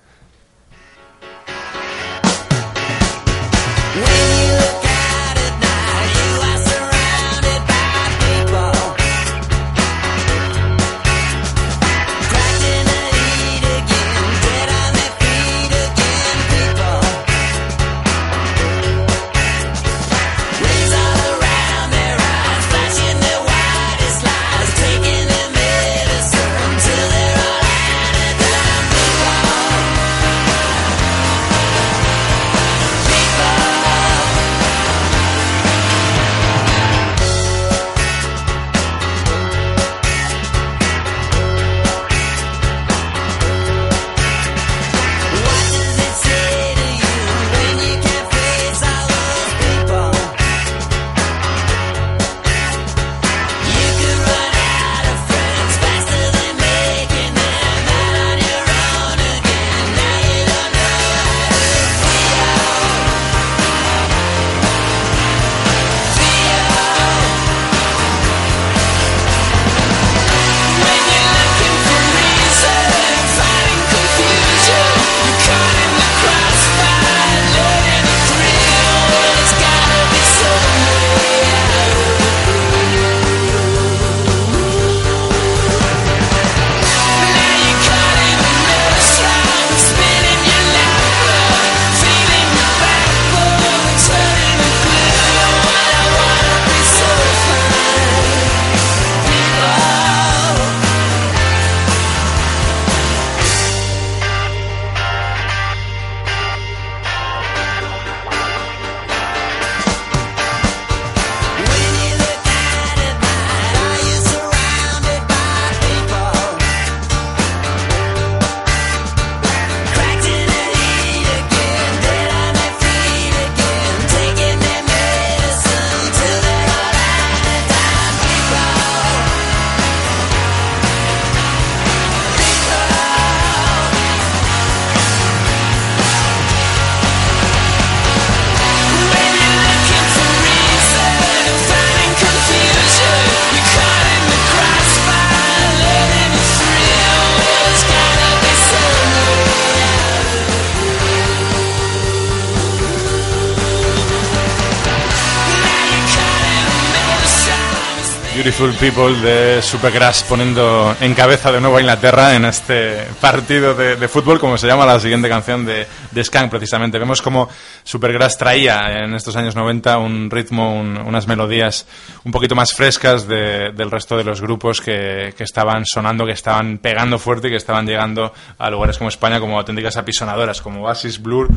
Beautiful 158.58 158.78
People 158.80 159.20
de 159.20 159.60
Supergrass 159.60 160.22
poniendo 160.22 160.94
en 161.02 161.12
cabeza 161.14 161.52
de 161.52 161.60
nuevo 161.60 161.76
a 161.76 161.80
Inglaterra 161.80 162.34
en 162.34 162.46
este 162.46 163.06
partido 163.20 163.74
de, 163.74 163.96
de 163.96 164.08
fútbol, 164.08 164.40
como 164.40 164.56
se 164.56 164.66
llama 164.66 164.86
la 164.86 164.98
siguiente 164.98 165.28
canción 165.28 165.66
de, 165.66 165.86
de 166.10 166.24
Skank 166.24 166.48
precisamente. 166.50 166.98
Vemos 166.98 167.20
como 167.20 167.50
Supergrass 167.84 168.38
traía 168.38 168.80
en 169.04 169.12
estos 169.14 169.36
años 169.36 169.54
90 169.56 169.98
un 169.98 170.30
ritmo, 170.30 170.74
un- 170.74 170.96
unas 170.96 171.26
melodías 171.26 171.86
un 172.24 172.32
poquito 172.32 172.54
más 172.54 172.72
frescas 172.72 173.28
de- 173.28 173.72
del 173.72 173.90
resto 173.90 174.16
de 174.16 174.24
los 174.24 174.40
grupos 174.40 174.80
que, 174.80 175.34
que 175.36 175.44
estaban 175.44 175.84
sonando, 175.84 176.24
que 176.24 176.32
estaban 176.32 176.78
pegando 176.78 177.18
fuerte 177.18 177.48
y 177.48 177.50
que 177.50 177.56
estaban 177.56 177.86
llegando 177.86 178.32
a 178.58 178.70
lugares 178.70 178.96
como 178.96 179.08
España 179.10 179.38
como 179.38 179.58
auténticas 179.58 179.98
apisonadoras, 179.98 180.62
como 180.62 180.84
Oasis, 180.84 181.20
Blur, 181.20 181.48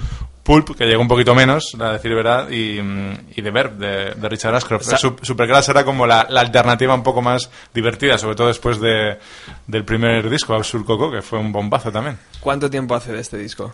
Pulp, 0.43 0.75
que 0.75 0.85
llegó 0.85 1.01
un 1.01 1.07
poquito 1.07 1.35
menos, 1.35 1.75
a 1.79 1.91
decir 1.91 2.13
verdad, 2.15 2.49
y, 2.49 2.79
y 2.79 3.41
The 3.41 3.51
Verb, 3.51 3.73
de, 3.77 4.15
de 4.15 4.29
Richard 4.29 4.55
Ashcroft. 4.55 4.83
Sa- 4.83 4.97
Sup- 4.97 5.19
Supergrass 5.23 5.69
era 5.69 5.83
como 5.85 6.07
la, 6.07 6.25
la 6.27 6.41
alternativa 6.41 6.89
un 6.99 7.03
poco 7.03 7.21
más 7.21 7.49
divertida, 7.73 8.17
sobre 8.17 8.35
todo 8.35 8.47
después 8.47 8.79
de, 8.79 9.17
del 9.67 9.83
primer 9.83 10.29
disco, 10.29 10.53
Absurd 10.53 10.85
Coco, 10.85 11.12
que 11.12 11.21
fue 11.21 11.39
un 11.39 11.51
bombazo 11.51 11.91
también. 11.91 12.17
¿Cuánto 12.39 12.69
tiempo 12.69 12.93
hace 12.95 13.12
de 13.12 13.19
este 13.21 13.38
disco? 13.38 13.73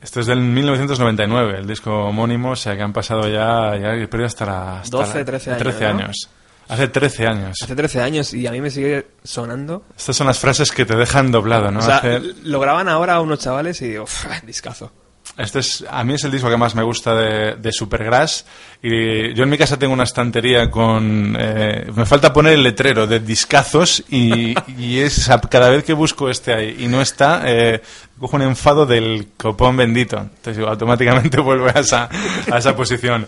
Esto 0.00 0.18
es 0.20 0.26
del 0.26 0.40
1999, 0.40 1.58
el 1.58 1.66
disco 1.66 1.92
homónimo, 2.06 2.50
o 2.52 2.56
sea 2.56 2.74
que 2.76 2.82
han 2.82 2.92
pasado 2.92 3.28
ya, 3.28 3.76
ya 3.76 3.90
perdido 4.08 4.26
hasta 4.26 4.46
la... 4.46 4.80
hasta 4.80 4.96
12, 4.96 5.18
la- 5.18 5.24
13 5.24 5.50
años, 5.50 5.62
13 5.62 5.80
¿no? 5.84 5.88
años. 5.90 6.28
Hace 6.68 6.88
13 6.88 7.26
años. 7.26 7.58
Hace 7.62 7.76
13 7.76 8.00
años 8.02 8.34
y 8.34 8.46
a 8.46 8.50
mí 8.52 8.60
me 8.60 8.70
sigue 8.70 9.06
sonando. 9.22 9.84
Estas 9.96 10.16
son 10.16 10.26
las 10.26 10.38
frases 10.38 10.72
que 10.72 10.84
te 10.86 10.96
dejan 10.96 11.30
doblado, 11.30 11.70
¿no? 11.70 11.80
o 11.80 11.82
sea, 11.82 11.98
Hace- 11.98 12.20
lo 12.44 12.58
graban 12.60 12.88
ahora 12.88 13.20
unos 13.20 13.40
chavales 13.40 13.80
y 13.82 13.88
digo, 13.90 14.04
"Uf, 14.04 14.24
discazo. 14.46 14.90
Este 15.36 15.60
es, 15.60 15.84
a 15.88 16.04
mí 16.04 16.14
es 16.14 16.24
el 16.24 16.30
disco 16.30 16.50
que 16.50 16.56
más 16.58 16.74
me 16.74 16.82
gusta 16.82 17.14
de, 17.14 17.56
de 17.56 17.72
Supergrass. 17.72 18.44
Y 18.82 19.32
yo 19.34 19.44
en 19.44 19.48
mi 19.48 19.56
casa 19.56 19.78
tengo 19.78 19.94
una 19.94 20.04
estantería 20.04 20.70
con. 20.70 21.36
eh, 21.38 21.90
me 21.94 22.04
falta 22.04 22.32
poner 22.32 22.54
el 22.54 22.62
letrero 22.62 23.06
de 23.06 23.20
discazos 23.20 24.04
y, 24.10 24.54
y 24.78 24.98
es 24.98 25.30
cada 25.48 25.70
vez 25.70 25.84
que 25.84 25.94
busco 25.94 26.28
este 26.28 26.52
ahí 26.52 26.76
y 26.80 26.86
no 26.86 27.00
está, 27.00 27.42
eh, 27.46 27.80
cojo 28.20 28.36
un 28.36 28.42
enfado 28.42 28.84
del 28.84 29.28
copón 29.36 29.76
bendito. 29.76 30.18
Entonces 30.18 30.64
automáticamente 30.64 31.40
vuelve 31.40 31.70
a 31.70 31.80
esa, 31.80 32.08
a 32.50 32.58
esa 32.58 32.76
posición. 32.76 33.26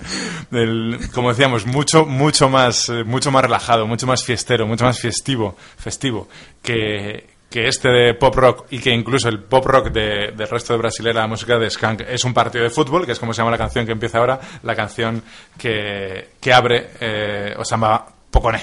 Del, 0.51 0.99
como 1.15 1.31
decíamos, 1.31 1.65
mucho, 1.65 2.05
mucho 2.05 2.51
más, 2.51 2.91
eh, 2.91 3.03
mucho 3.05 3.31
más 3.31 3.43
relajado, 3.43 3.87
mucho 3.87 4.07
más 4.07 4.25
fiestero, 4.25 4.67
mucho 4.67 4.85
más 4.85 5.01
festivo, 5.01 5.57
festivo 5.79 6.29
que, 6.63 7.34
que 7.55 7.69
este 7.69 7.89
de 7.89 8.15
pop 8.15 8.35
rock 8.35 8.67
y 8.71 8.81
que 8.81 8.91
incluso 8.91 9.29
el 9.29 9.39
pop 9.39 9.65
rock 9.65 9.91
de- 9.93 10.33
del 10.37 10.49
resto 10.49 10.73
de 10.73 10.81
brasilera, 10.81 11.21
la 11.21 11.29
música 11.29 11.57
de 11.57 11.71
Skank, 11.71 12.01
es 12.01 12.25
un 12.25 12.35
partido 12.35 12.65
de 12.65 12.71
fútbol, 12.71 13.07
que 13.07 13.13
es 13.13 13.19
como 13.21 13.33
se 13.33 13.39
llama 13.43 13.53
la 13.53 13.59
canción 13.59 13.87
que 13.87 13.93
empieza 13.93 14.19
ahora, 14.19 14.41
la 14.65 14.75
canción 14.75 15.23
que, 15.57 16.31
que 16.41 16.53
abre 16.53 16.91
eh, 17.01 17.55
o 17.57 17.65
se 17.65 17.71
llama 17.71 18.05
Poconé, 18.29 18.61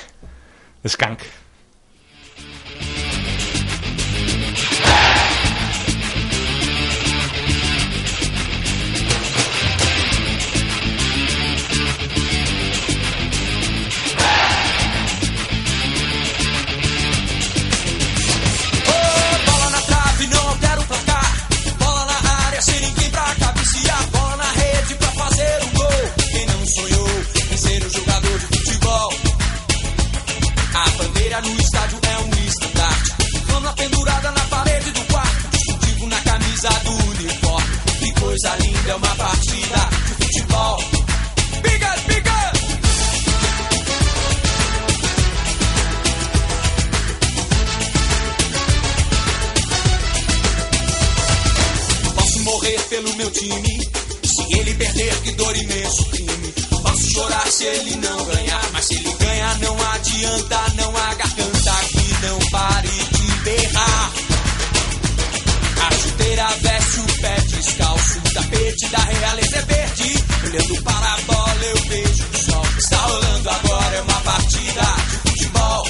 de 0.84 0.90
Skank. 0.90 1.20
Camisa 36.62 36.70
do 36.84 36.92
uniforme. 36.92 37.78
Que 38.00 38.20
coisa 38.20 38.56
linda 38.58 38.92
é 38.92 38.96
uma 38.96 39.16
partida 39.16 39.90
de 40.06 40.14
futebol. 40.14 40.78
Biga, 41.64 41.96
biga! 42.08 42.52
Posso 52.16 52.40
morrer 52.42 52.80
pelo 52.90 53.16
meu 53.16 53.32
time. 53.32 53.92
Se 54.24 54.60
ele 54.60 54.74
perder, 54.76 55.16
que 55.22 55.32
dor 55.32 55.56
imenso 55.56 56.06
crime. 56.06 56.54
Posso 56.84 57.12
chorar 57.14 57.48
se 57.48 57.66
ele 57.66 57.96
não 57.98 58.26
ganhar. 58.26 58.70
Mas 58.74 58.86
se 58.86 58.96
ele 58.96 59.14
ganhar, 59.14 59.60
não 59.60 59.92
adianta. 59.94 60.74
Não 60.76 60.98
há 60.98 61.14
garganta 61.16 61.76
que 61.92 62.26
não 62.26 62.40
pare 62.52 62.88
de 62.88 63.32
berrar. 63.44 64.21
A 66.12 66.14
chuteira 66.14 66.48
veste 66.62 67.00
o 67.00 67.22
pé 67.22 67.36
descalço. 67.42 68.18
O 68.18 68.34
tapete 68.34 68.90
da 68.90 68.98
realeza 68.98 69.56
é 69.56 69.62
verde. 69.62 70.24
Olhando 70.44 70.84
para 70.84 71.14
a 71.14 71.18
bola, 71.22 71.64
eu 71.64 71.78
vejo 71.88 72.26
o 72.34 72.38
sol. 72.38 72.66
Está 72.78 72.98
rolando 72.98 73.50
agora, 73.50 73.96
é 73.96 74.02
uma 74.02 74.22
partida 74.22 74.82
de 75.10 75.30
futebol. 75.30 75.88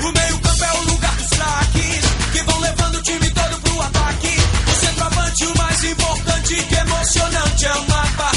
O 0.00 0.12
meio-campo 0.12 0.64
é 0.64 0.72
o 0.72 0.84
lugar 0.90 1.16
dos 1.16 1.28
craques 1.28 2.00
que 2.32 2.42
vão 2.42 2.60
levando 2.60 2.94
o 2.96 3.02
time 3.02 3.30
todo 3.30 3.60
pro 3.60 3.82
ataque. 3.82 4.36
O 4.66 4.86
centroavante, 4.86 5.46
o 5.46 5.58
mais 5.58 5.84
importante, 5.84 6.54
que 6.64 6.74
emocionante 6.74 7.66
é 7.66 7.72
uma 7.72 8.06
partida 8.16 8.35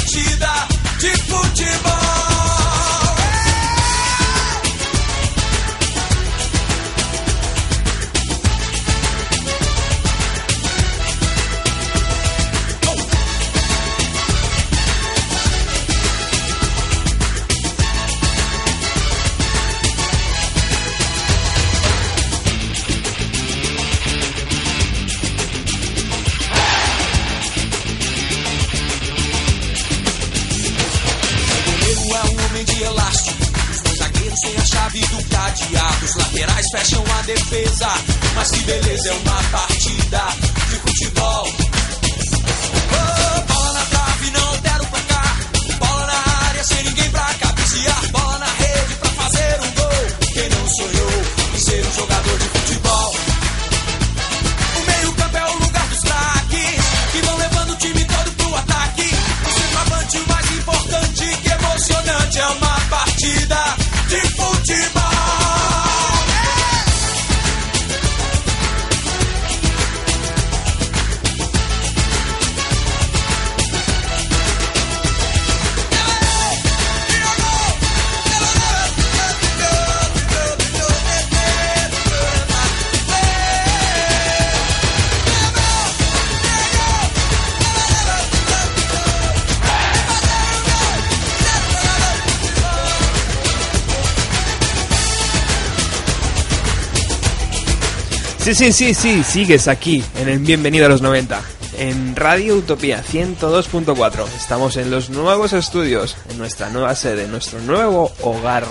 Sí, 98.60 98.74
sí, 98.74 98.92
sí, 98.92 99.24
sigues 99.24 99.68
aquí 99.68 100.04
en 100.18 100.28
el 100.28 100.40
Bienvenido 100.40 100.84
a 100.84 100.90
los 100.90 101.00
90, 101.00 101.40
en 101.78 102.14
Radio 102.14 102.56
Utopía 102.56 103.02
102.4. 103.02 104.26
Estamos 104.36 104.76
en 104.76 104.90
los 104.90 105.08
nuevos 105.08 105.54
estudios, 105.54 106.14
en 106.28 106.36
nuestra 106.36 106.68
nueva 106.68 106.94
sede, 106.94 107.26
nuestro 107.26 107.58
nuevo 107.60 108.12
hogar 108.20 108.66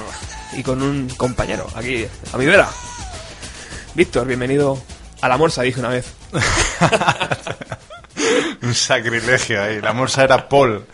y 0.55 0.61
con 0.61 0.83
un 0.83 1.09
compañero 1.17 1.65
aquí, 1.73 2.05
a 2.31 2.37
mi 2.37 2.45
vera. 2.45 2.69
Víctor, 3.95 4.27
bienvenido 4.27 4.79
a 5.21 5.27
la 5.27 5.37
morsa, 5.37 5.63
dije 5.63 5.79
una 5.79 5.89
vez. 5.89 6.05
Un 8.61 8.75
sacrilegio 8.75 9.59
ahí. 9.59 9.81
La 9.81 9.93
morsa 9.93 10.23
era 10.23 10.47
Paul, 10.47 10.85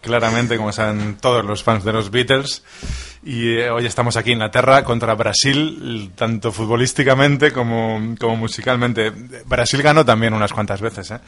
claramente, 0.00 0.56
como 0.56 0.72
saben 0.72 1.16
todos 1.20 1.44
los 1.44 1.62
fans 1.62 1.84
de 1.84 1.92
los 1.92 2.10
Beatles. 2.10 2.62
Y 3.24 3.56
eh, 3.56 3.70
hoy 3.70 3.84
estamos 3.84 4.16
aquí 4.16 4.30
en 4.30 4.36
Inglaterra 4.36 4.84
contra 4.84 5.14
Brasil, 5.14 6.12
tanto 6.14 6.52
futbolísticamente 6.52 7.52
como, 7.52 8.14
como 8.18 8.36
musicalmente. 8.36 9.10
Brasil 9.46 9.82
ganó 9.82 10.04
también 10.04 10.34
unas 10.34 10.52
cuantas 10.52 10.80
veces, 10.80 11.10
¿eh? 11.10 11.18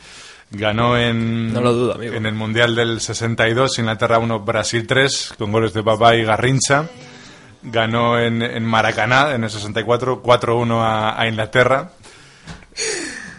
Ganó 0.52 0.96
en, 0.96 1.52
No 1.52 1.60
lo 1.60 1.72
dudo, 1.72 1.94
amigo. 1.94 2.14
en 2.14 2.26
el 2.26 2.34
Mundial 2.34 2.74
del 2.74 3.00
62, 3.00 3.78
Inglaterra 3.78 4.18
1, 4.18 4.40
Brasil 4.40 4.84
3, 4.86 5.34
con 5.38 5.52
goles 5.52 5.72
de 5.72 5.80
Babá 5.80 6.16
y 6.16 6.24
Garrincha. 6.24 6.86
Ganó 7.62 8.18
en, 8.18 8.42
en 8.42 8.64
Maracaná 8.64 9.34
en 9.34 9.44
el 9.44 9.50
64, 9.50 10.22
4-1 10.22 10.80
a, 10.80 11.20
a 11.20 11.28
Inglaterra. 11.28 11.92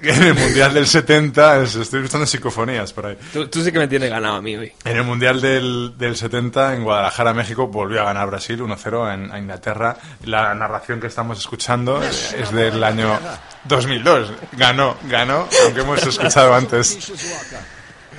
En 0.03 0.23
el 0.23 0.33
Mundial 0.33 0.73
del 0.73 0.87
70, 0.87 1.57
es- 1.63 1.75
estoy 1.75 1.99
escuchando 1.99 2.25
psicofonías 2.25 2.91
por 2.93 3.05
ahí. 3.05 3.17
Tú, 3.31 3.47
tú 3.47 3.63
sí 3.63 3.71
que 3.71 3.77
me 3.79 3.87
tienes 3.87 4.09
ganado 4.09 4.35
a 4.37 4.41
mí 4.41 4.55
hoy. 4.55 4.71
En 4.83 4.97
el 4.97 5.03
Mundial 5.03 5.39
del, 5.41 5.93
del 5.97 6.15
70, 6.15 6.75
en 6.75 6.83
Guadalajara, 6.83 7.33
México, 7.33 7.67
volvió 7.67 8.01
a 8.01 8.05
ganar 8.05 8.27
Brasil 8.27 8.59
1-0 8.59 9.13
en, 9.13 9.31
a 9.31 9.37
Inglaterra. 9.39 9.95
La 10.25 10.53
narración 10.55 10.99
que 10.99 11.07
estamos 11.07 11.39
escuchando 11.39 12.01
es 12.01 12.51
del 12.51 12.83
año 12.83 13.19
2002. 13.65 14.31
Ganó, 14.53 14.97
ganó, 15.03 15.47
aunque 15.65 15.81
hemos 15.81 16.01
escuchado 16.05 16.53
antes. 16.55 16.97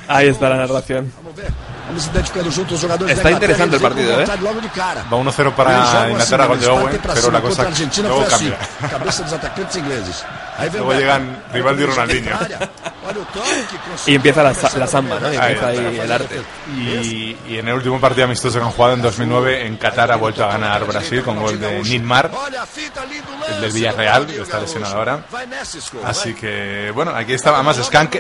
Ahí 0.09 0.29
está 0.29 0.49
la 0.49 0.57
narración. 0.57 1.13
Está 3.11 3.31
interesante 3.31 3.77
el 3.77 3.83
partido, 3.83 4.21
¿eh? 4.21 4.25
Va 5.13 5.17
1-0 5.17 5.41
Eles 5.41 5.55
para 5.55 6.11
Inglaterra, 6.11 6.47
gol 6.47 6.61
de 6.61 6.67
Owen, 6.69 7.01
pero 7.15 7.31
la 7.31 7.41
cosa 7.41 7.63
luego 8.03 8.25
cambia. 8.31 8.59
Luego 10.73 10.93
llegan 10.95 11.45
Rivaldi 11.53 11.83
y 11.83 11.87
Ronaldinho. 11.87 12.39
Y 14.07 14.15
empieza 14.15 14.43
la, 14.43 14.53
la 14.79 14.87
samba, 14.87 15.19
¿no? 15.21 15.33
Y 15.33 15.37
empieza 15.37 15.67
ahí 15.69 15.99
el 16.03 16.13
arte. 16.13 16.41
Y, 16.77 17.37
y 17.49 17.59
en 17.59 17.69
el 17.69 17.75
último 17.75 18.01
partido 18.01 18.25
amistoso 18.27 18.59
que 18.59 18.65
han 18.65 18.71
jugado 18.71 18.95
en 18.95 19.03
2009 19.03 19.67
en 19.67 19.77
Qatar 19.77 20.13
ha 20.13 20.17
vuelto 20.17 20.45
a 20.45 20.49
ganar 20.49 20.85
Brasil 20.87 21.23
con 21.23 21.39
gol 21.41 21.59
de 21.61 21.83
Nilmar, 21.83 22.31
el 23.49 23.61
del 23.61 23.73
Villarreal, 23.73 24.27
que 24.27 24.41
está 24.43 24.61
lesionado 24.61 24.97
ahora. 24.97 25.25
Así 26.05 26.35
que, 26.35 26.91
bueno, 26.95 27.13
aquí 27.15 27.33
está, 27.35 27.51
además 27.55 27.77
Skank 27.83 28.15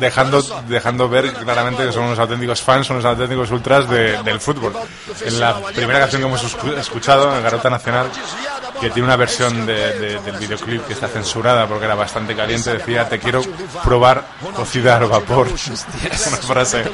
dejando, 0.00 0.42
dejando 0.68 1.08
ver 1.08 1.32
claramente 1.32 1.86
que 1.86 1.92
son 1.92 2.04
unos 2.04 2.18
auténticos 2.18 2.60
fans, 2.62 2.86
son 2.86 2.96
unos 2.96 3.06
auténticos 3.06 3.50
ultras 3.50 3.88
de- 3.88 4.22
del 4.22 4.40
fútbol. 4.40 4.72
En 5.24 5.40
la 5.40 5.60
primera 5.74 6.00
canción 6.00 6.20
que 6.22 6.28
hemos 6.28 6.44
escu- 6.44 6.76
escuchado, 6.76 7.34
en 7.36 7.42
Garota 7.42 7.70
Nacional, 7.70 8.06
que 8.80 8.90
tiene 8.90 9.06
una 9.06 9.16
versión 9.16 9.64
de- 9.66 9.98
de- 9.98 10.20
del 10.20 10.36
videoclip 10.36 10.86
que 10.86 10.92
está 10.92 11.08
censurada 11.08 11.66
porque 11.66 11.84
era 11.86 11.94
bastante 11.94 12.34
caliente, 12.36 12.72
decía, 12.74 13.08
te 13.08 13.18
quiero 13.18 13.42
probar 13.84 14.24
cocida 14.54 14.96
al 14.96 15.06
vapor. 15.06 15.48
Es 15.48 16.26
una 16.28 16.36
frase 16.36 16.84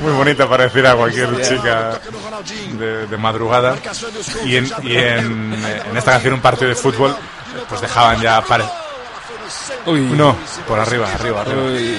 muy 0.00 0.12
bonita 0.12 0.48
para 0.48 0.64
decir 0.64 0.86
a 0.86 0.94
cualquier 0.94 1.40
chica 1.42 2.00
de, 2.78 3.06
de 3.06 3.16
madrugada. 3.16 3.76
Y, 4.44 4.56
en, 4.56 4.70
y 4.82 4.96
en, 4.96 5.54
en 5.90 5.96
esta 5.96 6.12
canción, 6.12 6.34
un 6.34 6.40
partido 6.40 6.68
de 6.68 6.74
fútbol, 6.76 7.16
pues 7.68 7.80
dejaban 7.80 8.20
ya... 8.20 8.42
Uy. 9.86 10.00
no, 10.00 10.36
por 10.66 10.78
arriba, 10.78 11.08
arriba, 11.12 11.42
arriba. 11.42 11.62
Uy. 11.62 11.98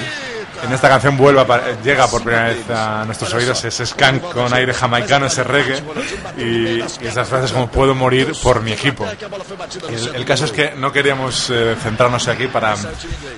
En 0.64 0.72
esta 0.72 0.88
canción 0.88 1.16
vuelve 1.16 1.40
a 1.40 1.46
pa- 1.46 1.60
llega 1.84 2.06
por 2.08 2.22
primera 2.22 2.48
vez 2.48 2.68
a 2.70 3.04
nuestros 3.04 3.32
oídos 3.34 3.62
ese 3.64 3.84
skank 3.84 4.22
con 4.32 4.52
aire 4.54 4.72
jamaicano, 4.72 5.26
ese 5.26 5.44
reggae 5.44 5.82
y, 6.38 6.78
y 6.78 7.06
esas 7.06 7.28
frases 7.28 7.52
como 7.52 7.68
puedo 7.68 7.94
morir 7.94 8.32
por 8.42 8.62
mi 8.62 8.72
equipo. 8.72 9.04
El, 9.88 10.14
el 10.16 10.24
caso 10.24 10.46
es 10.46 10.52
que 10.52 10.72
no 10.76 10.90
queríamos 10.90 11.50
eh, 11.50 11.76
centrarnos 11.82 12.28
aquí 12.28 12.46
para 12.46 12.74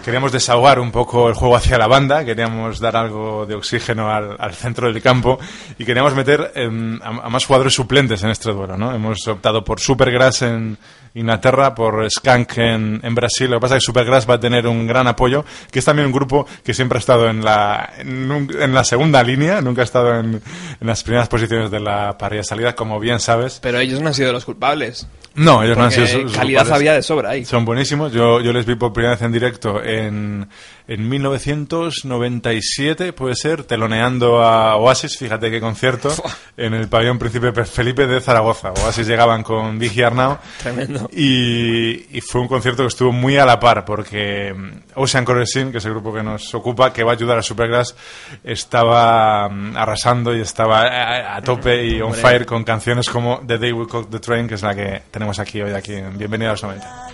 queríamos 0.04 0.30
desahogar 0.30 0.78
un 0.78 0.92
poco 0.92 1.28
el 1.28 1.34
juego 1.34 1.56
hacia 1.56 1.78
la 1.78 1.88
banda, 1.88 2.24
queríamos 2.24 2.78
dar 2.78 2.96
algo 2.96 3.44
de 3.44 3.54
oxígeno 3.56 4.08
al, 4.10 4.36
al 4.38 4.54
centro 4.54 4.86
del 4.92 5.02
campo 5.02 5.38
y 5.78 5.84
queríamos 5.84 6.14
meter 6.14 6.52
em, 6.54 7.00
a, 7.02 7.08
a 7.26 7.28
más 7.28 7.44
jugadores 7.44 7.74
suplentes 7.74 8.22
en 8.22 8.30
este 8.30 8.52
duelo, 8.52 8.76
¿no? 8.76 8.94
Hemos 8.94 9.26
optado 9.26 9.64
por 9.64 9.80
Supergrass 9.80 10.42
en 10.42 10.78
Inglaterra, 11.14 11.74
por 11.74 12.06
Skank 12.10 12.58
en, 12.58 13.00
en 13.02 13.14
Brasil. 13.14 13.50
Lo 13.50 13.56
que 13.56 13.62
pasa 13.62 13.76
es 13.76 13.82
que 13.82 13.86
Supergrass 13.86 14.28
va 14.28 14.34
a 14.34 14.40
tener 14.40 14.66
un 14.66 14.86
gran 14.86 15.06
apoyo, 15.06 15.46
que 15.70 15.78
es 15.78 15.84
también 15.84 16.04
un 16.06 16.12
grupo 16.12 16.46
que 16.62 16.74
siempre 16.74 16.98
ha 16.98 17.00
estado 17.00 17.15
en 17.30 17.44
la, 17.44 17.90
en, 17.98 18.30
un- 18.30 18.50
en 18.60 18.74
la 18.74 18.84
segunda 18.84 19.22
línea, 19.22 19.60
nunca 19.62 19.80
ha 19.80 19.84
estado 19.84 20.14
en, 20.20 20.34
en 20.80 20.86
las 20.86 21.02
primeras 21.02 21.28
posiciones 21.28 21.70
de 21.70 21.80
la 21.80 22.18
parrilla 22.18 22.40
de 22.42 22.44
salida, 22.44 22.74
como 22.74 23.00
bien 23.00 23.18
sabes. 23.20 23.58
Pero 23.62 23.78
ellos 23.78 24.00
no 24.02 24.08
han 24.08 24.14
sido 24.14 24.32
los 24.32 24.44
culpables. 24.44 25.06
No, 25.34 25.62
ellos 25.62 25.76
no 25.76 25.84
han 25.84 25.92
sido 25.92 26.06
sus- 26.06 26.32
calidad 26.32 26.70
había 26.72 26.92
de 26.94 27.02
sobra 27.02 27.30
ahí. 27.30 27.44
Son 27.44 27.64
buenísimos. 27.64 28.12
Yo, 28.12 28.40
yo 28.40 28.52
les 28.52 28.64
vi 28.66 28.74
por 28.74 28.92
primera 28.92 29.14
vez 29.14 29.22
en 29.22 29.32
directo 29.32 29.82
en, 29.82 30.48
en 30.88 31.08
1997, 31.08 33.12
puede 33.12 33.34
ser, 33.34 33.64
teloneando 33.64 34.40
a 34.42 34.76
Oasis, 34.76 35.18
fíjate 35.18 35.50
qué 35.50 35.60
concierto, 35.60 36.14
en 36.56 36.74
el 36.74 36.88
pabellón 36.88 37.18
Príncipe 37.18 37.52
Felipe 37.64 38.06
de 38.06 38.20
Zaragoza. 38.20 38.72
Oasis 38.72 39.04
llegaban 39.06 39.42
con 39.42 39.80
Digi 39.80 40.02
Arnau. 40.02 40.38
Tremendo. 40.62 41.10
Y, 41.12 42.16
y 42.16 42.20
fue 42.20 42.40
un 42.40 42.48
concierto 42.48 42.82
que 42.82 42.88
estuvo 42.88 43.10
muy 43.10 43.36
a 43.36 43.44
la 43.44 43.58
par 43.58 43.84
porque 43.84 44.54
mm, 44.54 44.70
Ocean 44.94 45.24
Corresin, 45.24 45.72
que 45.72 45.78
es 45.78 45.84
el 45.86 45.92
grupo 45.92 46.14
que 46.14 46.22
nos 46.22 46.54
ocupa, 46.54 46.92
que 46.92 47.02
va 47.02 47.12
a 47.12 47.14
ayudar 47.14 47.38
a 47.38 47.42
Supergrass, 47.42 47.96
estaba 48.44 49.48
mm, 49.48 49.76
arrasando 49.76 50.36
y 50.36 50.40
estaba 50.40 50.82
a, 50.82 51.36
a 51.36 51.42
tope 51.42 51.84
y 51.84 52.00
on 52.00 52.14
fire 52.14 52.46
con 52.46 52.62
canciones 52.62 53.08
como 53.08 53.40
The 53.46 53.58
Day 53.58 53.72
We 53.72 53.88
Caught 53.88 54.10
the 54.10 54.20
Train, 54.20 54.46
que 54.46 54.54
es 54.54 54.62
la 54.62 54.74
que 54.74 55.02
tenemos 55.10 55.38
aquí 55.38 55.60
hoy 55.60 55.72
aquí 55.72 55.94
en 55.94 56.16
Bienvenido 56.16 56.50
a 56.50 56.54
los 56.54 56.62
90. 56.62 57.06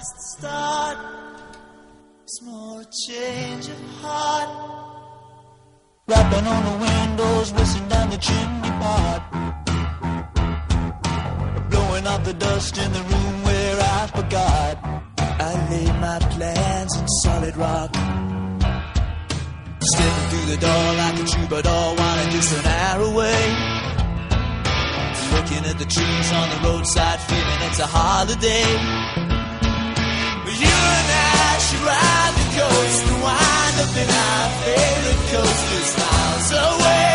Small 2.39 2.83
change 2.85 3.69
of 3.69 3.79
heart. 4.01 4.49
Rapping 6.09 6.47
on 6.47 6.65
the 6.65 6.77
windows, 6.87 7.53
whistling 7.53 7.89
down 7.91 8.09
the 8.09 8.17
chimney 8.17 8.71
pot. 8.81 9.21
Blowing 11.69 12.07
out 12.07 12.25
the 12.25 12.33
dust 12.33 12.79
in 12.79 12.91
the 12.91 13.01
room 13.01 13.43
where 13.43 13.79
I 13.79 14.07
forgot. 14.17 14.79
I 15.19 15.53
laid 15.73 15.95
my 16.01 16.19
plans 16.33 16.97
in 16.97 17.07
solid 17.23 17.55
rock. 17.55 17.95
Stepping 19.93 20.29
through 20.31 20.47
the 20.55 20.59
door 20.67 20.87
like 21.03 21.17
a 21.21 21.25
troubadour, 21.33 21.97
wanting 21.99 22.31
just 22.31 22.53
an 22.59 22.67
hour 22.67 23.03
away. 23.13 23.43
Looking 25.35 25.65
at 25.71 25.77
the 25.79 25.89
trees 25.97 26.33
on 26.33 26.49
the 26.49 26.59
roadside, 26.67 27.21
feeling 27.29 27.61
it's 27.69 27.79
a 27.79 27.87
holiday. 27.87 28.65
But 30.45 30.55
You 30.59 30.73
and 30.97 31.11
I 31.29 31.32
should 31.69 31.81
ride 31.81 32.35
the 32.41 32.49
coast 32.59 33.03
and 33.07 33.23
wind 33.23 33.77
up 33.85 33.95
in 34.03 34.09
our 34.11 34.49
favorite 34.65 35.23
coasters 35.31 35.91
miles 35.97 36.51
away. 36.51 37.12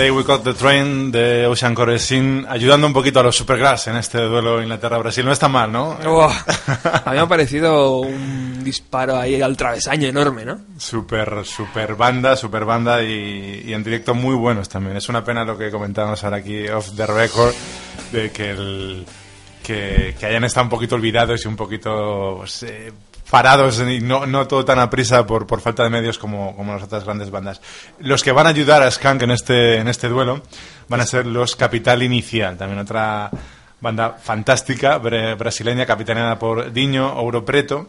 Day 0.00 0.10
We 0.10 0.24
Caught 0.24 0.44
the 0.44 0.54
Train 0.54 1.12
de 1.12 1.46
Ocean 1.46 1.74
Core 1.74 1.98
Sin, 1.98 2.46
ayudando 2.48 2.86
un 2.86 2.92
poquito 2.94 3.20
a 3.20 3.22
los 3.22 3.36
Supergrass 3.36 3.88
en 3.88 3.96
este 3.96 4.16
duelo 4.16 4.62
Inglaterra-Brasil. 4.62 5.26
No 5.26 5.30
está 5.30 5.46
mal, 5.46 5.70
¿no? 5.70 5.94
Buah, 5.96 6.32
a 7.04 7.10
mí 7.10 7.16
me 7.16 7.18
ha 7.18 7.26
parecido 7.26 7.98
un 7.98 8.64
disparo 8.64 9.18
ahí 9.18 9.42
al 9.42 9.58
travesaño 9.58 10.08
enorme, 10.08 10.46
¿no? 10.46 10.58
Super, 10.78 11.44
super 11.44 11.96
banda, 11.96 12.34
super 12.34 12.64
banda 12.64 13.02
y, 13.02 13.64
y 13.66 13.74
en 13.74 13.84
directo 13.84 14.14
muy 14.14 14.34
buenos 14.34 14.70
también. 14.70 14.96
Es 14.96 15.10
una 15.10 15.22
pena 15.22 15.44
lo 15.44 15.58
que 15.58 15.70
comentábamos 15.70 16.24
ahora 16.24 16.38
aquí 16.38 16.66
off 16.68 16.92
the 16.96 17.06
record 17.06 17.54
de 18.10 18.30
que 18.30 18.50
el 18.52 19.06
que, 19.62 20.16
que 20.18 20.24
hayan 20.24 20.44
estado 20.44 20.64
un 20.64 20.70
poquito 20.70 20.94
olvidados 20.94 21.44
y 21.44 21.48
un 21.48 21.56
poquito 21.56 22.36
pues, 22.38 22.62
eh, 22.62 22.90
parados 23.30 23.80
y 23.80 24.00
no, 24.00 24.26
no 24.26 24.46
todo 24.46 24.64
tan 24.64 24.78
a 24.78 24.90
prisa 24.90 25.26
por, 25.26 25.46
por 25.46 25.60
falta 25.60 25.84
de 25.84 25.90
medios 25.90 26.18
como, 26.18 26.54
como 26.56 26.74
las 26.74 26.82
otras 26.82 27.04
grandes 27.04 27.30
bandas. 27.30 27.60
Los 28.00 28.22
que 28.22 28.32
van 28.32 28.46
a 28.46 28.50
ayudar 28.50 28.82
a 28.82 28.90
Skank 28.90 29.22
en 29.22 29.30
este, 29.30 29.76
en 29.76 29.88
este 29.88 30.08
duelo 30.08 30.42
van 30.88 31.00
a 31.00 31.06
ser 31.06 31.26
los 31.26 31.56
Capital 31.56 32.02
Inicial, 32.02 32.58
también 32.58 32.80
otra 32.80 33.30
banda 33.80 34.16
fantástica 34.20 34.98
brasileña 34.98 35.86
capitaneada 35.86 36.38
por 36.38 36.72
Diño 36.72 37.14
Ouro 37.14 37.44
Preto 37.44 37.88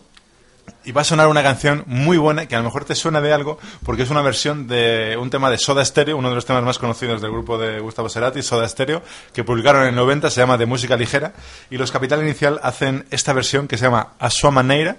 y 0.86 0.92
va 0.92 1.02
a 1.02 1.04
sonar 1.04 1.28
una 1.28 1.44
canción 1.44 1.84
muy 1.86 2.18
buena 2.18 2.46
que 2.46 2.56
a 2.56 2.60
lo 2.60 2.66
mejor 2.66 2.86
te 2.86 2.96
suena 2.96 3.20
de 3.20 3.34
algo 3.34 3.60
porque 3.84 4.04
es 4.04 4.10
una 4.10 4.22
versión 4.22 4.68
de 4.68 5.18
un 5.20 5.30
tema 5.30 5.50
de 5.50 5.58
Soda 5.58 5.84
Stereo, 5.84 6.18
uno 6.18 6.30
de 6.30 6.36
los 6.36 6.46
temas 6.46 6.64
más 6.64 6.80
conocidos 6.80 7.22
del 7.22 7.32
grupo 7.32 7.58
de 7.58 7.80
Gustavo 7.80 8.10
Cerati, 8.10 8.42
Soda 8.42 8.68
Stereo, 8.70 9.02
que 9.34 9.44
publicaron 9.44 9.84
en 9.84 9.90
el 9.90 9.96
90, 9.96 10.30
se 10.30 10.40
llama 10.40 10.58
De 10.58 10.66
Música 10.66 10.96
Ligera 10.96 11.34
y 11.70 11.78
los 11.78 11.92
Capital 11.92 12.22
Inicial 12.22 12.60
hacen 12.64 13.06
esta 13.12 13.34
versión 13.34 13.68
que 13.68 13.78
se 13.78 13.86
llama 13.86 14.14
A 14.20 14.30
Sua 14.30 14.52
Maneira 14.52 14.98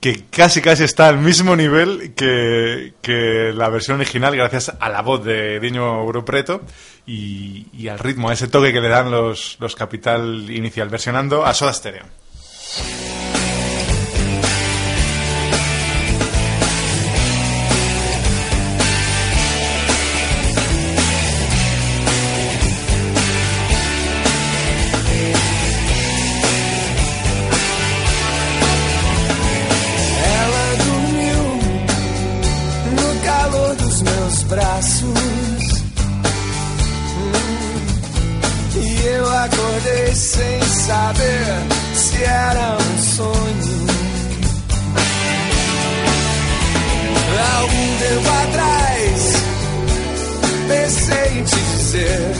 que 0.00 0.24
casi 0.30 0.60
casi 0.60 0.84
está 0.84 1.08
al 1.08 1.18
mismo 1.18 1.56
nivel 1.56 2.14
que, 2.14 2.94
que 3.02 3.52
la 3.54 3.68
versión 3.68 3.96
original 4.00 4.36
gracias 4.36 4.72
a 4.78 4.88
la 4.88 5.02
voz 5.02 5.24
de 5.24 5.58
Diño 5.60 6.00
Europreto 6.00 6.62
y, 7.06 7.66
y 7.72 7.88
al 7.88 7.98
ritmo, 7.98 8.28
a 8.28 8.32
ese 8.32 8.48
toque 8.48 8.72
que 8.72 8.80
le 8.80 8.88
dan 8.88 9.10
los, 9.10 9.56
los 9.60 9.74
Capital 9.74 10.50
Inicial, 10.50 10.88
versionando 10.88 11.44
a 11.44 11.54
Soda 11.54 11.72
Stereo. 11.72 12.04
Braços. 34.78 35.02
Hum, 37.14 37.32
E 38.76 39.06
eu 39.06 39.28
acordei 39.28 40.14
sem 40.14 40.62
saber 40.62 41.46
se 41.94 42.22
era 42.22 42.76
um 42.76 42.98
sonho. 43.16 43.88
Algum 47.58 47.98
tempo 47.98 48.28
atrás 48.28 49.18
pensei 50.68 51.38
em 51.38 51.44
te 51.44 51.56
dizer 51.56 52.32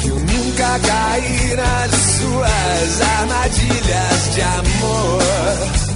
que 0.00 0.08
eu 0.08 0.16
nunca 0.16 0.78
caí 0.86 1.56
nas 1.56 1.90
suas 1.90 3.00
armadilhas 3.18 4.34
de 4.34 4.42
amor. 4.42 5.93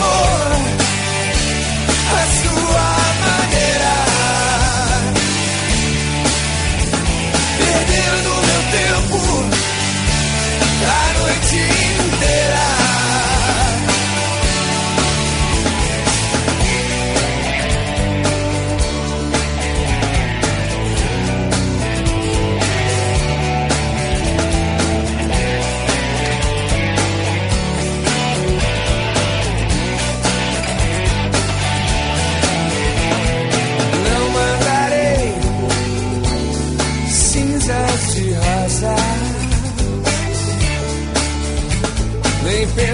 Amor, 0.00 0.77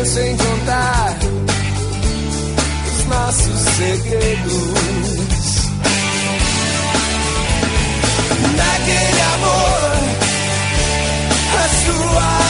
penso 0.05 0.21
em 0.21 0.37
contar 0.37 1.17
os 2.87 3.07
nossos 3.07 3.61
segredos. 3.77 4.75
Daquele 8.57 9.21
amor, 9.35 9.93
a 11.55 11.69
sua 11.85 12.44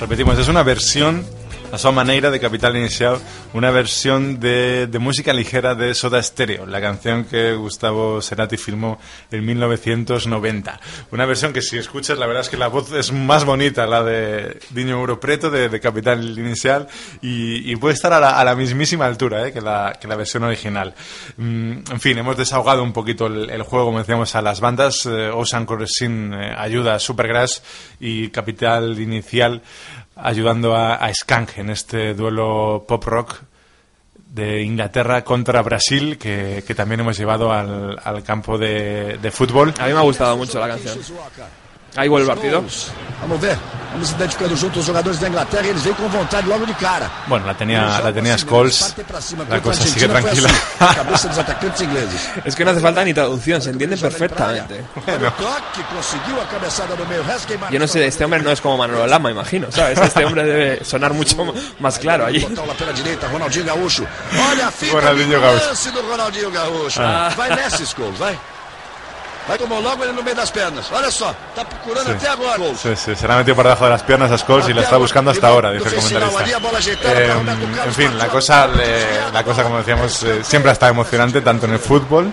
Repetimos, 0.00 0.38
es 0.38 0.48
una 0.48 0.62
versión 0.62 1.26
a 1.72 1.78
su 1.78 1.92
manera 1.92 2.30
de 2.30 2.40
Capital 2.40 2.76
Inicial, 2.76 3.18
una 3.52 3.70
versión 3.70 4.40
de, 4.40 4.86
de 4.86 4.98
música 4.98 5.32
ligera 5.32 5.74
de 5.74 5.94
Soda 5.94 6.22
Stereo, 6.22 6.66
la 6.66 6.80
canción 6.80 7.24
que 7.24 7.54
Gustavo 7.54 8.20
Cerati 8.20 8.56
filmó 8.56 8.98
en 9.30 9.44
1990. 9.44 10.80
Una 11.12 11.26
versión 11.26 11.52
que 11.52 11.62
si 11.62 11.78
escuchas, 11.78 12.18
la 12.18 12.26
verdad 12.26 12.42
es 12.42 12.48
que 12.48 12.56
la 12.56 12.68
voz 12.68 12.92
es 12.92 13.12
más 13.12 13.44
bonita, 13.44 13.86
la 13.86 14.02
de 14.02 14.58
Diño 14.70 14.98
Europreto 14.98 15.50
de, 15.50 15.68
de 15.68 15.80
Capital 15.80 16.38
Inicial, 16.38 16.88
y, 17.20 17.74
puede 17.76 17.94
estar 17.94 18.12
a 18.12 18.20
la, 18.20 18.38
a 18.38 18.44
la 18.44 18.54
mismísima 18.54 19.06
altura 19.06 19.46
eh, 19.46 19.52
que, 19.52 19.60
la, 19.60 19.96
que 19.98 20.06
la 20.06 20.16
versión 20.16 20.44
original. 20.44 20.94
Mm, 21.36 21.72
en 21.90 22.00
fin, 22.00 22.18
hemos 22.18 22.36
desahogado 22.36 22.82
un 22.82 22.92
poquito 22.92 23.26
el, 23.26 23.62
juego, 23.62 23.86
como 23.86 23.98
decíamos, 23.98 24.34
a 24.34 24.42
las 24.42 24.60
bandas. 24.60 25.06
Eh, 25.06 25.30
Ocean 25.32 25.64
Corresin 25.64 26.34
eh, 26.34 26.54
ayuda 26.56 26.98
Supergrass 26.98 27.62
y 28.00 28.28
Capital 28.28 29.00
Inicial 29.00 29.62
ayudando 30.22 30.74
a, 30.74 31.04
a 31.04 31.10
en 31.56 31.70
este 31.70 32.14
duelo 32.14 32.84
pop 32.86 33.04
rock 33.04 33.40
de 34.32 34.62
Inglaterra 34.62 35.24
contra 35.24 35.62
Brasil 35.62 36.16
que, 36.18 36.62
también 36.76 37.00
hemos 37.00 37.18
llevado 37.18 37.52
al, 37.52 37.98
al 38.02 38.22
campo 38.22 38.58
de, 38.58 39.18
de 39.20 39.30
fútbol. 39.30 39.74
A 39.78 39.86
mí 39.86 39.92
me 39.92 39.98
ha 39.98 40.02
gustado 40.02 40.36
mucho 40.36 40.60
la 40.60 40.68
canción. 40.68 40.98
Ahí 41.96 42.08
vuelve 42.08 42.30
el 42.30 42.34
partido. 42.36 42.64
Vamos 43.20 43.40
ver. 43.40 43.58
Vamos 43.92 44.08
identificando 44.12 44.56
junto 44.56 44.78
os 44.78 44.86
jogadores 44.86 45.18
da 45.20 45.26
Inglaterra. 45.26 45.66
Eles 45.66 45.82
vêm 45.82 45.92
com 45.94 46.08
vontade 46.08 46.46
logo 46.46 46.64
de 46.64 46.72
cara. 46.74 47.10
Bueno, 47.26 47.44
la 47.44 47.54
tenía, 47.54 47.98
la 48.00 48.12
tenía 48.12 48.38
Scholes. 48.38 48.94
La 49.48 49.60
cosa 49.60 49.82
sigue 49.82 50.06
tranquila. 50.06 50.48
Cabeça 50.78 51.26
dos 51.28 51.38
atacantes 51.38 51.80
ingleses. 51.82 52.30
Es 52.44 52.54
que 52.54 52.64
no 52.64 52.70
hace 52.70 52.80
falta 52.80 53.04
ni 53.04 53.12
traducción, 53.12 53.60
se 53.60 53.70
entiende 53.70 53.96
perfectamente. 53.96 54.84
Olha 55.08 55.28
o 55.28 55.32
toque, 55.32 55.82
conseguiu 55.92 56.40
a 56.40 56.44
cabeçada 56.46 56.94
no 56.94 57.04
meio. 57.06 57.24
Resta 57.24 57.48
queimar. 57.48 57.72
Yo 57.72 57.80
no 57.80 57.88
sé, 57.88 58.06
este 58.06 58.24
hombre 58.24 58.40
no 58.40 58.52
es 58.52 58.60
como 58.60 58.76
Manolo 58.78 59.04
Lama, 59.08 59.28
imagino, 59.32 59.66
¿sabes? 59.72 59.98
Este 59.98 60.24
hombre 60.24 60.44
debe 60.44 60.84
sonar 60.84 61.12
mucho 61.12 61.42
m- 61.42 61.52
más 61.80 61.98
claro 61.98 62.26
allí. 62.26 62.46
Ronaldinho 62.46 63.64
Gaúcho. 63.66 64.06
Olha 64.52 64.68
a 64.68 64.70
fita 64.70 64.92
Ronaldinho 64.92 65.40
Gaúcho. 65.40 65.64
Ronaldinho 66.08 66.50
Gaúcho. 66.52 67.00
Ah. 67.02 67.30
Vai 67.36 67.50
nessa, 67.56 67.84
Scholes, 67.84 68.18
vai. 68.18 68.38
Vai 69.48 69.58
tomar 69.58 69.80
logo 69.80 70.04
ele 70.04 70.12
no 70.12 70.22
meio 70.22 70.36
das 70.36 70.50
pernas. 70.50 70.90
Olha 70.92 71.10
só, 71.10 71.34
tá 71.56 71.64
procurando 71.64 72.06
Sí. 72.06 72.12
até 72.12 72.28
agora. 72.28 72.58
Sí, 72.76 72.94
sí, 72.94 73.16
se 73.16 73.26
la 73.26 73.34
ha 73.34 73.38
metido 73.38 73.56
por 73.56 73.64
debajo 73.64 73.84
de 73.84 73.90
las 73.90 74.02
piernas 74.02 74.30
a 74.30 74.38
Scholes 74.38 74.68
y 74.68 74.74
la 74.74 74.82
está 74.82 74.96
buscando 74.96 75.30
hasta 75.32 75.48
ahora, 75.48 75.72
dice 75.72 75.88
el 75.88 75.94
comentarista. 75.94 77.12
Eh, 77.12 77.32
en 77.86 77.94
fin, 77.94 78.16
la 78.18 78.28
cosa, 78.28 78.66
le- 78.68 79.30
la 79.32 79.42
cosa 79.42 79.62
como 79.64 79.78
decíamos, 79.78 80.22
eh, 80.22 80.40
siempre 80.44 80.70
ha 80.70 80.72
estado 80.72 80.92
emocionante, 80.92 81.40
tanto 81.40 81.66
en 81.66 81.72
el 81.72 81.78
fútbol 81.80 82.32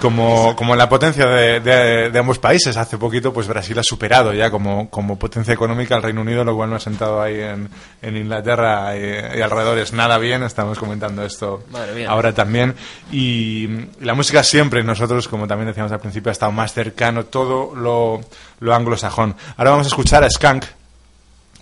como, 0.00 0.54
como 0.56 0.76
la 0.76 0.88
potencia 0.88 1.26
de, 1.26 1.60
de- 1.60 2.10
de 2.10 2.18
ambos 2.18 2.38
países. 2.38 2.76
Hace 2.76 2.98
poquito, 2.98 3.32
pues 3.32 3.48
Brasil 3.48 3.78
ha 3.78 3.82
superado 3.82 4.32
ya 4.32 4.50
como, 4.50 4.88
como 4.90 5.18
potencia 5.18 5.52
económica 5.54 5.96
al 5.96 6.02
Reino 6.02 6.20
Unido, 6.20 6.44
lo 6.44 6.54
cual 6.56 6.70
no 6.70 6.76
ha 6.76 6.80
sentado 6.80 7.20
ahí 7.20 7.40
en, 7.40 7.68
en 8.02 8.16
Inglaterra 8.16 8.96
y, 8.96 9.38
y 9.38 9.42
alrededores 9.42 9.92
nada 9.92 10.18
bien. 10.18 10.42
Estamos 10.42 10.78
comentando 10.78 11.24
esto 11.24 11.64
ahora 12.06 12.32
también. 12.32 12.74
Y, 13.10 13.48
y 13.58 13.88
la 14.00 14.14
música 14.14 14.42
siempre, 14.42 14.82
nosotros, 14.84 15.28
como 15.28 15.46
también 15.46 15.68
decíamos 15.68 15.92
al 15.92 16.00
principio, 16.00 16.30
ha 16.30 16.32
estado 16.32 16.52
más 16.52 16.72
cercano 16.72 17.24
todo 17.24 17.74
lo, 17.74 18.20
lo 18.60 18.74
anglosajón. 18.74 19.34
Ahora 19.56 19.70
vamos 19.72 19.86
a 19.86 19.88
escuchar 19.88 20.22
a 20.24 20.30
Skank. 20.30 20.64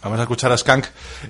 Vamos 0.03 0.21
a 0.21 0.23
escuchar 0.23 0.53
a 0.53 0.57
Skank 0.59 0.85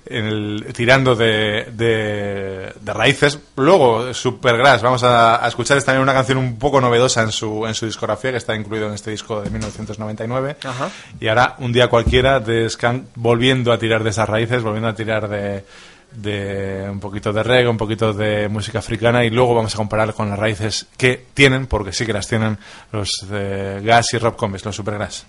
en 0.05 0.27
el- 0.27 0.67
tirando 0.75 1.15
de, 1.17 1.69
de, 1.73 2.73
de 2.79 2.93
raíces. 2.93 3.39
Luego, 3.57 4.13
Supergrass, 4.13 4.83
vamos 4.83 5.03
a, 5.03 5.43
a 5.43 5.49
escuchar 5.49 5.83
también 5.83 6.03
una 6.03 6.13
canción 6.13 6.37
un 6.37 6.59
poco 6.59 6.81
novedosa 6.81 7.23
en 7.23 7.33
su, 7.33 7.67
en 7.67 7.75
su 7.75 7.87
discografía, 7.87 8.33
que 8.33 8.37
está 8.37 8.55
incluido 8.55 8.87
en 8.89 8.93
este 8.95 9.11
disco 9.11 9.41
de 9.41 9.49
1999. 9.51 10.57
Ajá. 10.63 10.91
Y 11.19 11.29
ahora, 11.29 11.55
un 11.59 11.73
día 11.73 11.89
cualquiera 11.89 12.39
de 12.41 12.69
Skank 12.69 13.05
volviendo 13.15 13.73
a 13.73 13.79
tirar 13.79 14.05
de 14.05 14.11
esas 14.11 14.29
raíces, 14.29 14.63
volviendo 14.63 14.89
a 14.89 14.95
tirar 14.95 15.27
de, 15.29 15.65
de 16.13 16.87
un 16.91 17.01
poquito 17.01 17.33
de 17.33 17.43
reggae, 17.43 17.69
un 17.69 17.77
poquito 17.79 18.13
de 18.13 18.49
música 18.49 18.81
africana 18.81 19.25
y 19.25 19.31
luego 19.31 19.55
vamos 19.55 19.75
a 19.75 19.79
comparar 19.79 20.13
con 20.13 20.29
las 20.29 20.39
raíces 20.39 20.87
que 20.99 21.25
tienen, 21.35 21.67
porque 21.67 21.93
sí 21.93 22.05
que 22.05 22.13
las 22.13 22.29
tienen 22.29 22.59
los 22.93 23.11
de 23.31 23.81
Gas 23.83 24.07
y 24.13 24.19
Rob 24.19 24.37
Combs, 24.37 24.65
los 24.65 24.77
Supergrass. 24.77 25.25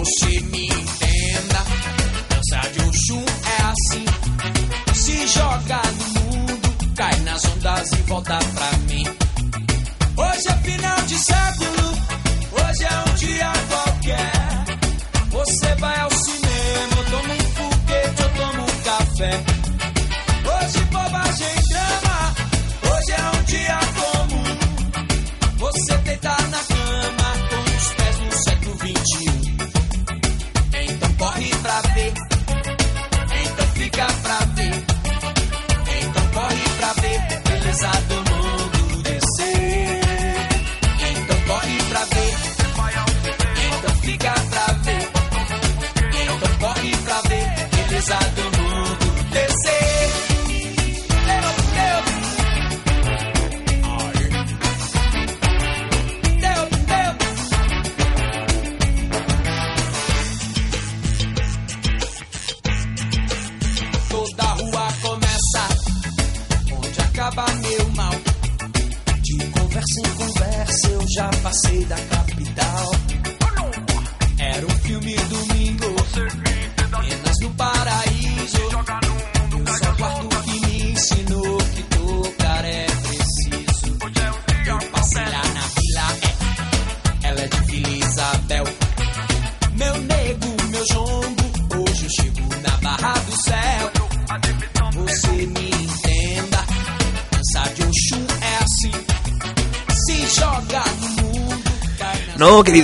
Você 0.00 0.40
me 0.40 0.64
entenda, 0.64 1.62
dança 2.30 2.70
de 2.70 2.80
Oxum 2.88 3.22
é 3.44 3.62
assim. 3.64 4.04
Se 4.94 5.26
joga 5.26 5.82
no 5.98 6.20
mundo, 6.20 6.94
cai 6.96 7.20
nas 7.20 7.44
ondas 7.44 7.92
e 7.92 7.96
volta 8.08 8.38
pra 8.38 8.78
mim. 8.88 9.04
Hoje 10.16 10.48
é 10.48 10.56
final 10.62 11.02
de 11.02 11.18
século, 11.18 11.98
hoje 12.50 12.84
é 12.84 13.10
um 13.10 13.14
dia 13.16 13.52
qualquer. 13.68 14.32
Você 15.32 15.74
vai 15.74 16.00
ao 16.00 16.10
cinema, 16.10 16.96
eu 16.96 17.04
tomo 17.10 17.34
um 17.34 17.40
foguete, 17.56 18.22
eu 18.22 18.30
tomo 18.30 18.62
um 18.62 18.82
café. 18.82 19.44
Hoje 20.46 20.84
bobagem 20.86 21.59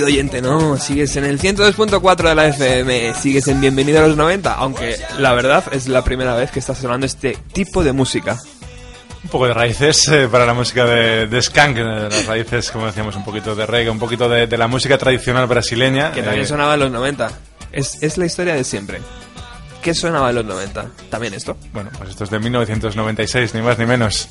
querido 0.07 0.23
oyente, 0.23 0.41
no. 0.41 0.77
Sigues 0.77 1.15
en 1.17 1.25
el 1.25 1.39
102.4 1.39 2.29
de 2.29 2.35
la 2.35 2.47
FM. 2.47 3.13
Sigues 3.13 3.47
en 3.47 3.61
Bienvenido 3.61 3.99
a 3.99 4.07
los 4.07 4.15
90. 4.17 4.53
Aunque 4.53 4.97
la 5.19 5.33
verdad 5.33 5.63
es 5.71 5.87
la 5.87 6.03
primera 6.03 6.35
vez 6.35 6.51
que 6.51 6.59
está 6.59 6.73
sonando 6.73 7.05
este 7.05 7.37
tipo 7.53 7.83
de 7.83 7.93
música. 7.93 8.37
Un 9.23 9.29
poco 9.29 9.47
de 9.47 9.53
raíces 9.53 10.07
eh, 10.07 10.27
para 10.31 10.45
la 10.45 10.53
música 10.53 10.85
de, 10.85 11.27
de 11.27 11.41
Skank, 11.41 11.77
eh, 11.77 11.83
las 11.83 12.25
raíces, 12.25 12.71
como 12.71 12.85
decíamos, 12.85 13.15
un 13.15 13.25
poquito 13.25 13.55
de 13.55 13.65
reggae, 13.65 13.89
un 13.89 13.99
poquito 13.99 14.29
de, 14.29 14.47
de 14.47 14.57
la 14.57 14.67
música 14.67 14.97
tradicional 14.97 15.47
brasileña. 15.47 16.11
Que 16.13 16.21
también 16.21 16.45
eh, 16.45 16.47
sonaba 16.47 16.75
en 16.75 16.79
los 16.81 16.91
90. 16.91 17.31
Es, 17.73 18.01
es 18.01 18.17
la 18.17 18.25
historia 18.25 18.55
de 18.55 18.63
siempre. 18.63 19.01
¿qué 19.81 19.93
sonaba 19.93 20.29
en 20.31 20.35
los 20.35 20.45
90? 20.45 20.85
¿También 21.09 21.33
esto? 21.33 21.55
Bueno, 21.71 21.89
pues 21.97 22.09
esto 22.09 22.25
es 22.25 22.29
de 22.29 22.39
1996, 22.39 23.53
ni 23.53 23.61
más 23.61 23.77
ni 23.77 23.85
menos. 23.85 24.27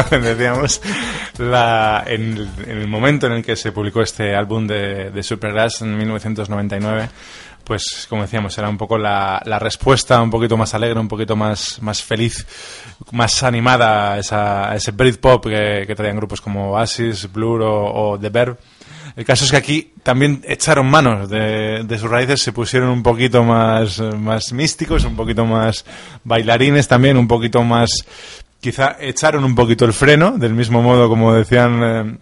decíamos, 0.10 0.80
la, 1.38 2.04
en, 2.06 2.32
el, 2.32 2.48
en 2.66 2.78
el 2.78 2.88
momento 2.88 3.26
en 3.26 3.32
el 3.32 3.44
que 3.44 3.56
se 3.56 3.72
publicó 3.72 4.02
este 4.02 4.34
álbum 4.34 4.66
de, 4.66 5.10
de 5.10 5.22
Supergrass 5.22 5.82
en 5.82 5.96
1999, 5.96 7.08
pues 7.64 8.06
como 8.08 8.22
decíamos, 8.22 8.56
era 8.58 8.68
un 8.68 8.76
poco 8.76 8.98
la, 8.98 9.40
la 9.44 9.58
respuesta 9.58 10.20
un 10.20 10.30
poquito 10.30 10.56
más 10.56 10.74
alegre, 10.74 10.98
un 10.98 11.08
poquito 11.08 11.36
más, 11.36 11.80
más 11.80 12.02
feliz, 12.02 12.46
más 13.12 13.42
animada 13.42 14.14
a, 14.14 14.18
esa, 14.18 14.70
a 14.70 14.76
ese 14.76 14.92
Britpop 14.92 15.46
que, 15.46 15.84
que 15.86 15.94
traían 15.94 16.16
grupos 16.16 16.40
como 16.40 16.72
Oasis, 16.72 17.30
Blur 17.32 17.62
o, 17.62 18.10
o 18.12 18.18
The 18.18 18.30
Verb. 18.30 18.58
El 19.14 19.26
caso 19.26 19.44
es 19.44 19.50
que 19.50 19.58
aquí 19.58 19.92
también 20.02 20.42
echaron 20.48 20.86
manos 20.86 21.28
de, 21.28 21.84
de 21.84 21.98
sus 21.98 22.10
raíces, 22.10 22.40
se 22.40 22.52
pusieron 22.52 22.88
un 22.88 23.02
poquito 23.02 23.44
más, 23.44 24.00
más 24.00 24.52
místicos, 24.52 25.04
un 25.04 25.16
poquito 25.16 25.44
más 25.44 25.84
bailarines 26.24 26.88
también, 26.88 27.18
un 27.18 27.28
poquito 27.28 27.62
más 27.62 28.06
quizá 28.62 28.96
echaron 29.00 29.44
un 29.44 29.54
poquito 29.54 29.84
el 29.84 29.92
freno, 29.92 30.38
del 30.38 30.54
mismo 30.54 30.80
modo 30.82 31.08
como 31.10 31.34
decían, 31.34 31.80
eh, 31.82 32.18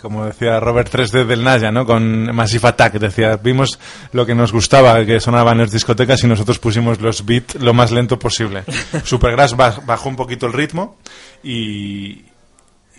como 0.00 0.24
decía 0.24 0.60
Robert 0.60 0.90
3D 0.92 1.24
del 1.26 1.42
Naya, 1.44 1.70
¿no? 1.72 1.84
Con 1.84 2.34
Massive 2.34 2.68
Attack, 2.68 2.94
decía, 2.94 3.36
vimos 3.36 3.78
lo 4.12 4.24
que 4.24 4.34
nos 4.34 4.52
gustaba, 4.52 5.04
que 5.04 5.18
sonaba 5.20 5.52
en 5.52 5.58
las 5.58 5.72
discotecas 5.72 6.22
y 6.24 6.26
nosotros 6.28 6.58
pusimos 6.58 7.00
los 7.00 7.24
beats 7.26 7.56
lo 7.56 7.74
más 7.74 7.90
lento 7.90 8.18
posible. 8.18 8.64
Supergrass 9.04 9.56
baj- 9.56 9.84
bajó 9.84 10.08
un 10.08 10.16
poquito 10.16 10.46
el 10.46 10.52
ritmo 10.52 10.96
y, 11.42 12.22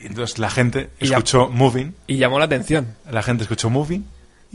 entonces 0.03 0.37
la 0.39 0.49
gente 0.49 0.89
Y 0.99 1.05
escuchó 1.05 1.47
Moving, 1.49 1.95
Y 2.07 2.17
llamó 2.17 2.39
la 2.39 2.45
atención. 2.45 2.95
la 3.09 3.23
gente 3.23 3.43
escuchó 3.43 3.69
Moving 3.69 4.03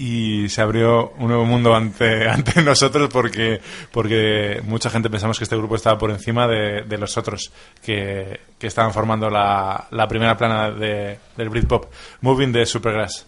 y 0.02 0.48
se 0.48 0.62
abrió 0.62 1.10
un 1.18 1.28
nuevo 1.28 1.44
mundo 1.44 1.74
ante, 1.74 2.26
ante 2.30 2.62
nosotros 2.62 3.10
porque, 3.12 3.60
porque 3.92 4.62
mucha 4.64 4.88
gente 4.88 5.10
pensamos 5.10 5.36
que 5.36 5.44
este 5.44 5.58
grupo 5.58 5.76
estaba 5.76 5.98
por 5.98 6.10
encima 6.10 6.48
de, 6.48 6.84
de 6.88 6.96
los 6.96 7.18
otros 7.18 7.52
que, 7.84 8.40
que 8.58 8.66
estaban 8.66 8.94
formando 8.94 9.28
la, 9.28 9.88
la 9.90 10.08
primera 10.08 10.38
plana 10.38 10.70
de, 10.70 11.18
del 11.36 11.50
Britpop. 11.50 11.92
Moving 12.22 12.50
de 12.50 12.64
Supergrass. 12.64 13.26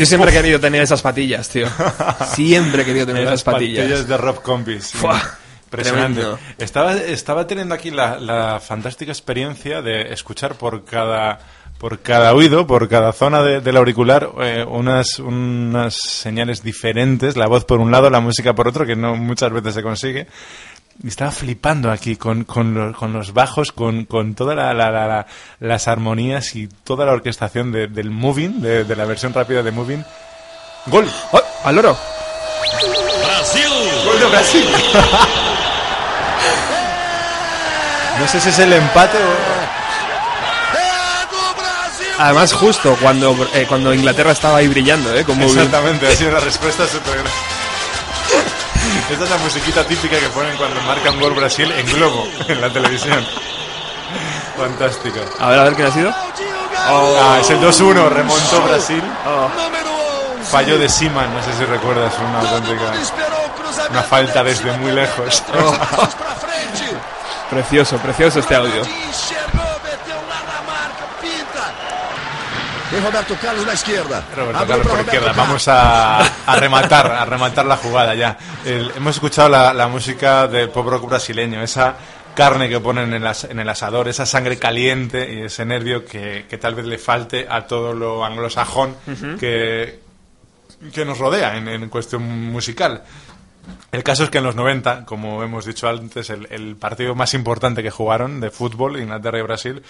Yo 0.00 0.06
siempre 0.06 0.30
he 0.30 0.34
querido 0.34 0.58
tener 0.58 0.82
esas 0.82 1.02
patillas, 1.02 1.48
tío. 1.48 1.66
Siempre 2.34 2.82
he 2.82 2.84
querido 2.84 3.06
tener 3.06 3.22
esas 3.24 3.44
patillas. 3.44 4.08
de 4.08 4.16
Rob 4.16 4.40
Combis. 4.42 4.92
Impresionante. 4.94 6.20
tremendo. 6.20 6.38
Estaba, 6.58 6.94
estaba 6.96 7.46
teniendo 7.46 7.74
aquí 7.74 7.90
la, 7.90 8.18
la 8.18 8.60
fantástica 8.60 9.12
experiencia 9.12 9.82
de 9.82 10.12
escuchar 10.12 10.54
por 10.56 10.84
cada 10.84 11.38
por 11.78 12.00
cada 12.00 12.34
oído, 12.34 12.66
por 12.66 12.88
cada 12.90 13.10
zona 13.12 13.42
de- 13.42 13.60
del 13.62 13.76
auricular, 13.78 14.28
eh, 14.42 14.66
unas, 14.68 15.18
unas 15.18 15.94
señales 15.94 16.62
diferentes, 16.62 17.38
la 17.38 17.46
voz 17.46 17.64
por 17.64 17.80
un 17.80 17.90
lado, 17.90 18.10
la 18.10 18.20
música 18.20 18.54
por 18.54 18.68
otro, 18.68 18.84
que 18.84 18.96
no 18.96 19.16
muchas 19.16 19.50
veces 19.50 19.72
se 19.74 19.82
consigue. 19.82 20.26
Estaba 21.06 21.30
flipando 21.30 21.90
aquí 21.90 22.16
con, 22.16 22.44
con, 22.44 22.74
los, 22.74 22.94
con 22.96 23.12
los 23.14 23.32
bajos, 23.32 23.72
con, 23.72 24.04
con 24.04 24.34
todas 24.34 24.54
la, 24.56 24.74
la- 24.74 24.90
la- 24.90 25.06
la- 25.06 25.26
las 25.58 25.88
armonías 25.88 26.54
y 26.56 26.68
toda 26.68 27.06
la 27.06 27.12
orquestación 27.12 27.72
de- 27.72 27.86
del 27.88 28.10
Moving, 28.10 28.60
de, 28.60 28.84
de 28.84 28.96
la 28.96 29.06
versión 29.06 29.32
rápida 29.32 29.62
de 29.62 29.70
Moving. 29.70 30.04
¡Gol! 30.86 31.10
¡Oh, 31.32 31.40
¡Al 31.64 31.74
loro! 31.76 31.96
¡Gol 34.04 34.18
de 34.20 34.26
Brasil! 34.26 34.64
no 38.18 38.28
sé 38.28 38.40
si 38.40 38.48
es 38.50 38.58
el 38.58 38.72
empate 38.72 39.16
o... 39.16 39.20
Brasil! 41.58 42.06
Además, 42.18 42.52
justo 42.52 42.96
cuando, 43.00 43.34
eh, 43.54 43.64
cuando 43.68 43.94
Inglaterra 43.94 44.32
estaba 44.32 44.58
ahí 44.58 44.68
brillando, 44.68 45.14
¿eh? 45.14 45.24
Como 45.24 45.44
Exactamente, 45.44 46.06
ha 46.06 46.12
sido 46.14 46.30
una 46.30 46.40
respuesta 46.40 46.86
súper 46.86 47.12
grande. 47.14 47.30
Esta 49.10 49.24
es 49.24 49.30
la 49.30 49.38
musiquita 49.38 49.84
típica 49.84 50.18
que 50.18 50.28
ponen 50.28 50.56
cuando 50.56 50.80
marca 50.82 51.10
un 51.10 51.20
gol 51.20 51.34
Brasil 51.34 51.70
en 51.72 51.86
globo, 51.86 52.28
en 52.46 52.60
la 52.60 52.70
televisión. 52.70 53.26
Fantástica. 54.56 55.20
A 55.38 55.50
ver, 55.50 55.58
a 55.58 55.64
ver 55.64 55.74
quién 55.74 55.88
ha 55.88 55.92
sido. 55.92 56.14
Ah, 56.76 57.38
es 57.40 57.50
el 57.50 57.60
2-1, 57.60 58.08
remontó 58.08 58.62
Brasil. 58.62 59.02
Número 59.56 59.90
11. 60.36 60.50
Fallo 60.50 60.78
de 60.78 60.88
Siman, 60.88 61.34
no 61.34 61.42
sé 61.42 61.52
si 61.54 61.64
recuerdas, 61.64 62.14
una 62.18 62.40
auténtica... 62.40 62.92
Una 63.90 64.02
falta 64.02 64.44
desde 64.44 64.72
muy 64.78 64.92
lejos. 64.92 65.42
Frente. 65.42 66.96
Precioso, 67.50 67.96
precioso 67.98 68.38
este 68.38 68.54
audio. 68.54 68.82
Tem 72.90 73.00
Roberto 73.00 73.36
Carlos 73.40 73.64
na 73.66 73.72
esquerda. 73.74 74.24
Roberto 74.34 74.58
Carlos 74.66 74.78
por 74.78 74.86
Roberto 74.92 75.02
izquierda. 75.06 75.26
Carlos. 75.28 75.46
Vamos 75.46 75.68
a, 75.68 76.18
a 76.46 76.56
rematar, 76.56 77.06
a 77.12 77.24
rematar 77.24 77.64
la 77.66 77.76
jugada 77.76 78.14
ya. 78.16 78.36
El- 78.64 78.90
hemos 78.96 79.14
escuchado 79.16 79.48
la, 79.48 79.72
la 79.72 79.86
música 79.86 80.48
del 80.48 80.70
pop 80.70 80.86
rock 80.88 81.08
brasileño, 81.08 81.62
esa 81.62 81.94
carne 82.34 82.68
que 82.68 82.80
ponen 82.80 83.12
en, 83.14 83.22
las- 83.22 83.44
en 83.44 83.60
el 83.60 83.68
asador, 83.68 84.08
esa 84.08 84.26
sangre 84.26 84.58
caliente 84.58 85.32
y 85.32 85.42
ese 85.42 85.64
nervio 85.64 86.04
que, 86.04 86.46
que 86.48 86.58
tal 86.58 86.74
vez 86.74 86.84
le 86.86 86.98
falte 86.98 87.46
a 87.48 87.66
todo 87.66 87.92
lo 87.94 88.24
anglosajón 88.24 88.96
que, 89.38 90.00
que 90.92 91.04
nos 91.04 91.18
rodea 91.18 91.56
en, 91.56 91.68
en 91.68 91.88
cuestión 91.88 92.22
musical. 92.50 93.04
El 93.92 94.02
caso 94.02 94.24
es 94.24 94.30
que 94.30 94.38
en 94.38 94.44
los 94.44 94.56
90, 94.56 95.04
como 95.04 95.44
hemos 95.44 95.64
dicho 95.64 95.88
antes, 95.88 96.28
el, 96.30 96.48
el 96.50 96.74
partido 96.76 97.14
más 97.14 97.34
importante 97.34 97.82
que 97.84 97.90
jugaron 97.90 98.40
de 98.40 98.50
fútbol, 98.50 98.98
Inglaterra 98.98 99.38
y 99.38 99.42
Brasil, 99.42 99.82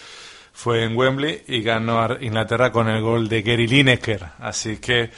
fue 0.52 0.84
en 0.84 0.96
Wembley 0.96 1.42
y 1.48 1.62
ganó 1.62 2.00
a 2.00 2.18
Inglaterra 2.20 2.70
con 2.70 2.88
el 2.88 3.00
gol 3.00 3.28
de 3.28 3.42
Gary 3.42 3.66
Lineker. 3.66 4.24
Así 4.40 4.76
que, 4.76 5.10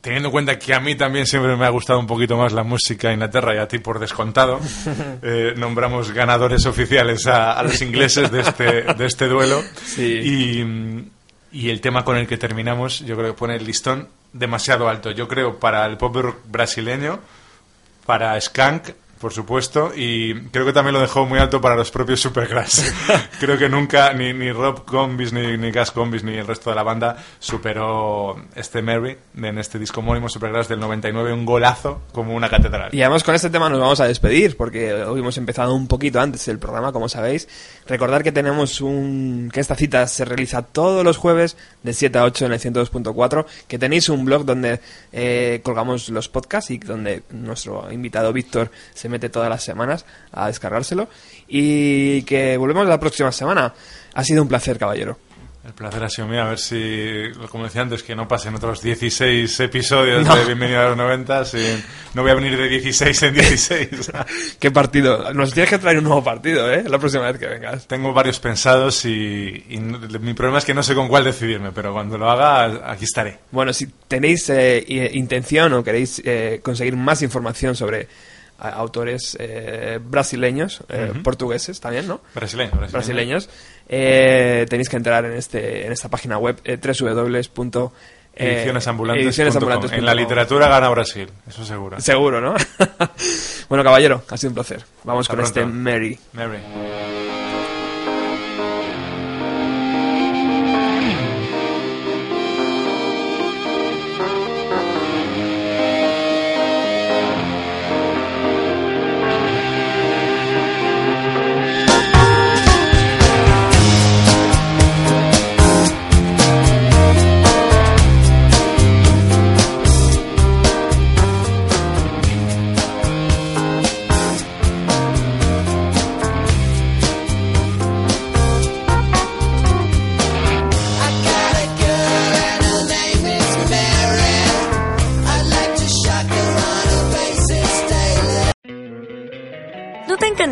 teniendo 0.00 0.28
en 0.28 0.32
cuenta 0.32 0.58
que 0.58 0.74
a 0.74 0.80
mí 0.80 0.94
también 0.94 1.26
siempre 1.26 1.56
me 1.56 1.66
ha 1.66 1.70
gustado 1.70 1.98
un 1.98 2.06
poquito 2.06 2.36
más 2.36 2.52
la 2.52 2.62
música 2.62 3.08
de 3.08 3.14
Inglaterra 3.14 3.54
y 3.54 3.58
a 3.58 3.68
ti 3.68 3.78
por 3.78 3.98
descontado, 3.98 4.60
eh, 5.22 5.54
nombramos 5.56 6.12
ganadores 6.12 6.66
oficiales 6.66 7.26
a, 7.26 7.52
a 7.52 7.62
los 7.62 7.80
ingleses 7.82 8.30
de 8.30 8.40
este, 8.40 8.82
de 8.82 9.06
este 9.06 9.28
duelo. 9.28 9.62
Sí. 9.84 10.02
Y, 10.02 11.12
y 11.52 11.70
el 11.70 11.80
tema 11.80 12.04
con 12.04 12.16
el 12.16 12.26
que 12.26 12.38
terminamos, 12.38 13.00
yo 13.00 13.16
creo 13.16 13.32
que 13.32 13.38
pone 13.38 13.56
el 13.56 13.64
listón 13.64 14.08
demasiado 14.32 14.88
alto. 14.88 15.10
Yo 15.10 15.28
creo 15.28 15.58
para 15.58 15.84
el 15.86 15.96
pop 15.96 16.16
brasileño, 16.46 17.20
para 18.06 18.40
Skank, 18.40 18.88
por 19.22 19.32
supuesto, 19.32 19.92
y 19.94 20.34
creo 20.48 20.66
que 20.66 20.72
también 20.72 20.94
lo 20.94 21.00
dejó 21.00 21.24
muy 21.26 21.38
alto 21.38 21.60
para 21.60 21.76
los 21.76 21.92
propios 21.92 22.18
Supergrass. 22.20 22.92
creo 23.38 23.56
que 23.56 23.68
nunca 23.68 24.12
ni, 24.12 24.32
ni 24.32 24.50
Rob 24.50 24.84
Combis, 24.84 25.32
ni, 25.32 25.56
ni 25.56 25.70
Gas 25.70 25.92
Combis, 25.92 26.24
ni 26.24 26.34
el 26.34 26.44
resto 26.44 26.70
de 26.70 26.76
la 26.76 26.82
banda 26.82 27.16
superó 27.38 28.34
este 28.56 28.82
Mary 28.82 29.16
en 29.36 29.58
este 29.58 29.78
disco 29.78 30.00
homónimo 30.00 30.28
Supergrass 30.28 30.66
del 30.66 30.80
99, 30.80 31.32
un 31.32 31.46
golazo 31.46 32.02
como 32.10 32.34
una 32.34 32.48
catedral. 32.48 32.92
Y 32.92 33.00
además 33.00 33.22
con 33.22 33.36
este 33.36 33.48
tema 33.48 33.70
nos 33.70 33.78
vamos 33.78 34.00
a 34.00 34.06
despedir, 34.06 34.56
porque 34.56 34.92
hoy 34.92 35.20
hemos 35.20 35.38
empezado 35.38 35.72
un 35.72 35.86
poquito 35.86 36.20
antes 36.20 36.48
el 36.48 36.58
programa, 36.58 36.90
como 36.90 37.08
sabéis. 37.08 37.48
Recordar 37.86 38.24
que 38.24 38.32
tenemos 38.32 38.80
un... 38.80 39.50
que 39.52 39.60
esta 39.60 39.76
cita 39.76 40.08
se 40.08 40.24
realiza 40.24 40.62
todos 40.62 41.04
los 41.04 41.16
jueves 41.16 41.56
de 41.84 41.92
7 41.92 42.18
a 42.18 42.24
8 42.24 42.46
en 42.46 42.52
el 42.54 42.60
102.4, 42.60 43.46
que 43.68 43.78
tenéis 43.78 44.08
un 44.08 44.24
blog 44.24 44.44
donde 44.44 44.80
eh, 45.12 45.60
colgamos 45.62 46.08
los 46.08 46.28
podcasts 46.28 46.72
y 46.72 46.78
donde 46.78 47.22
nuestro 47.30 47.92
invitado 47.92 48.32
Víctor 48.32 48.72
se 48.94 49.11
mete 49.12 49.28
todas 49.28 49.48
las 49.48 49.62
semanas 49.62 50.04
a 50.32 50.48
descargárselo. 50.48 51.08
Y 51.46 52.22
que 52.22 52.56
volvemos 52.56 52.86
la 52.88 52.98
próxima 52.98 53.30
semana. 53.30 53.72
Ha 54.14 54.24
sido 54.24 54.42
un 54.42 54.48
placer, 54.48 54.78
caballero. 54.78 55.18
El 55.64 55.74
placer 55.74 56.02
ha 56.02 56.08
sido 56.08 56.26
mío, 56.26 56.42
a 56.42 56.48
ver 56.48 56.58
si, 56.58 57.30
como 57.48 57.62
decía 57.62 57.82
antes, 57.82 58.02
que 58.02 58.16
no 58.16 58.26
pasen 58.26 58.52
otros 58.56 58.82
16 58.82 59.60
episodios 59.60 60.26
No. 60.26 60.34
de 60.34 60.44
Bienvenido 60.44 60.80
a 60.80 60.88
los 60.88 60.96
90, 60.96 61.44
sin- 61.44 61.84
no 62.14 62.22
voy 62.22 62.32
a 62.32 62.34
venir 62.34 62.56
de 62.58 62.68
16 62.68 63.22
en 63.22 63.34
16. 63.34 63.88
¿Qué 64.58 64.70
partido? 64.72 65.32
Nos 65.32 65.52
tienes 65.54 65.70
que 65.70 65.78
traer 65.78 65.98
un 65.98 66.04
nuevo 66.04 66.24
partido, 66.24 66.68
¿eh? 66.68 66.82
La 66.88 66.98
próxima 66.98 67.30
vez 67.30 67.38
que 67.38 67.46
vengas. 67.46 67.86
Tengo 67.86 68.12
varios 68.12 68.40
pensados 68.40 69.04
y, 69.04 69.64
y 69.68 69.78
mi 69.78 70.34
problema 70.34 70.58
es 70.58 70.64
que 70.64 70.74
no 70.74 70.82
sé 70.82 70.96
con 70.96 71.06
cuál 71.06 71.22
decidirme, 71.22 71.70
pero 71.70 71.92
cuando 71.92 72.18
lo 72.18 72.28
haga, 72.28 72.90
aquí 72.90 73.04
estaré. 73.04 73.38
Bueno, 73.52 73.72
si 73.72 73.86
tenéis 74.08 74.50
eh, 74.50 74.84
intención 75.12 75.72
o 75.74 75.84
queréis 75.84 76.20
eh, 76.24 76.58
conseguir 76.60 76.96
más 76.96 77.22
información 77.22 77.76
sobre 77.76 78.08
autores 78.58 79.36
eh, 79.40 79.98
brasileños, 80.02 80.82
eh, 80.88 81.12
portugueses 81.24 81.80
también, 81.80 82.06
¿no? 82.06 82.20
Brasileño, 82.34 82.70
brasileño. 82.70 82.92
Brasileños, 82.92 83.50
eh, 83.88 84.66
tenéis 84.68 84.88
que 84.88 84.96
entrar 84.96 85.24
en 85.24 85.32
este 85.32 85.86
en 85.86 85.92
esta 85.92 86.08
página 86.08 86.38
web 86.38 86.60
eh, 86.64 86.76
www. 86.76 87.36
eh, 88.34 88.54
Edicionesambulantes.com. 88.54 89.26
edicionesambulantes.com. 89.26 89.98
En 89.98 90.06
la 90.06 90.14
literatura 90.14 90.68
gana 90.68 90.88
Brasil, 90.88 91.28
eso 91.46 91.64
seguro. 91.64 92.00
Seguro, 92.00 92.40
¿no? 92.40 92.54
bueno, 93.68 93.82
caballero, 93.84 94.22
ha 94.28 94.36
sido 94.36 94.50
un 94.50 94.54
placer. 94.54 94.84
Vamos 95.04 95.26
Hasta 95.28 95.36
con 95.36 95.44
este. 95.44 95.66
Mary. 95.66 96.18
Mary. 96.32 97.41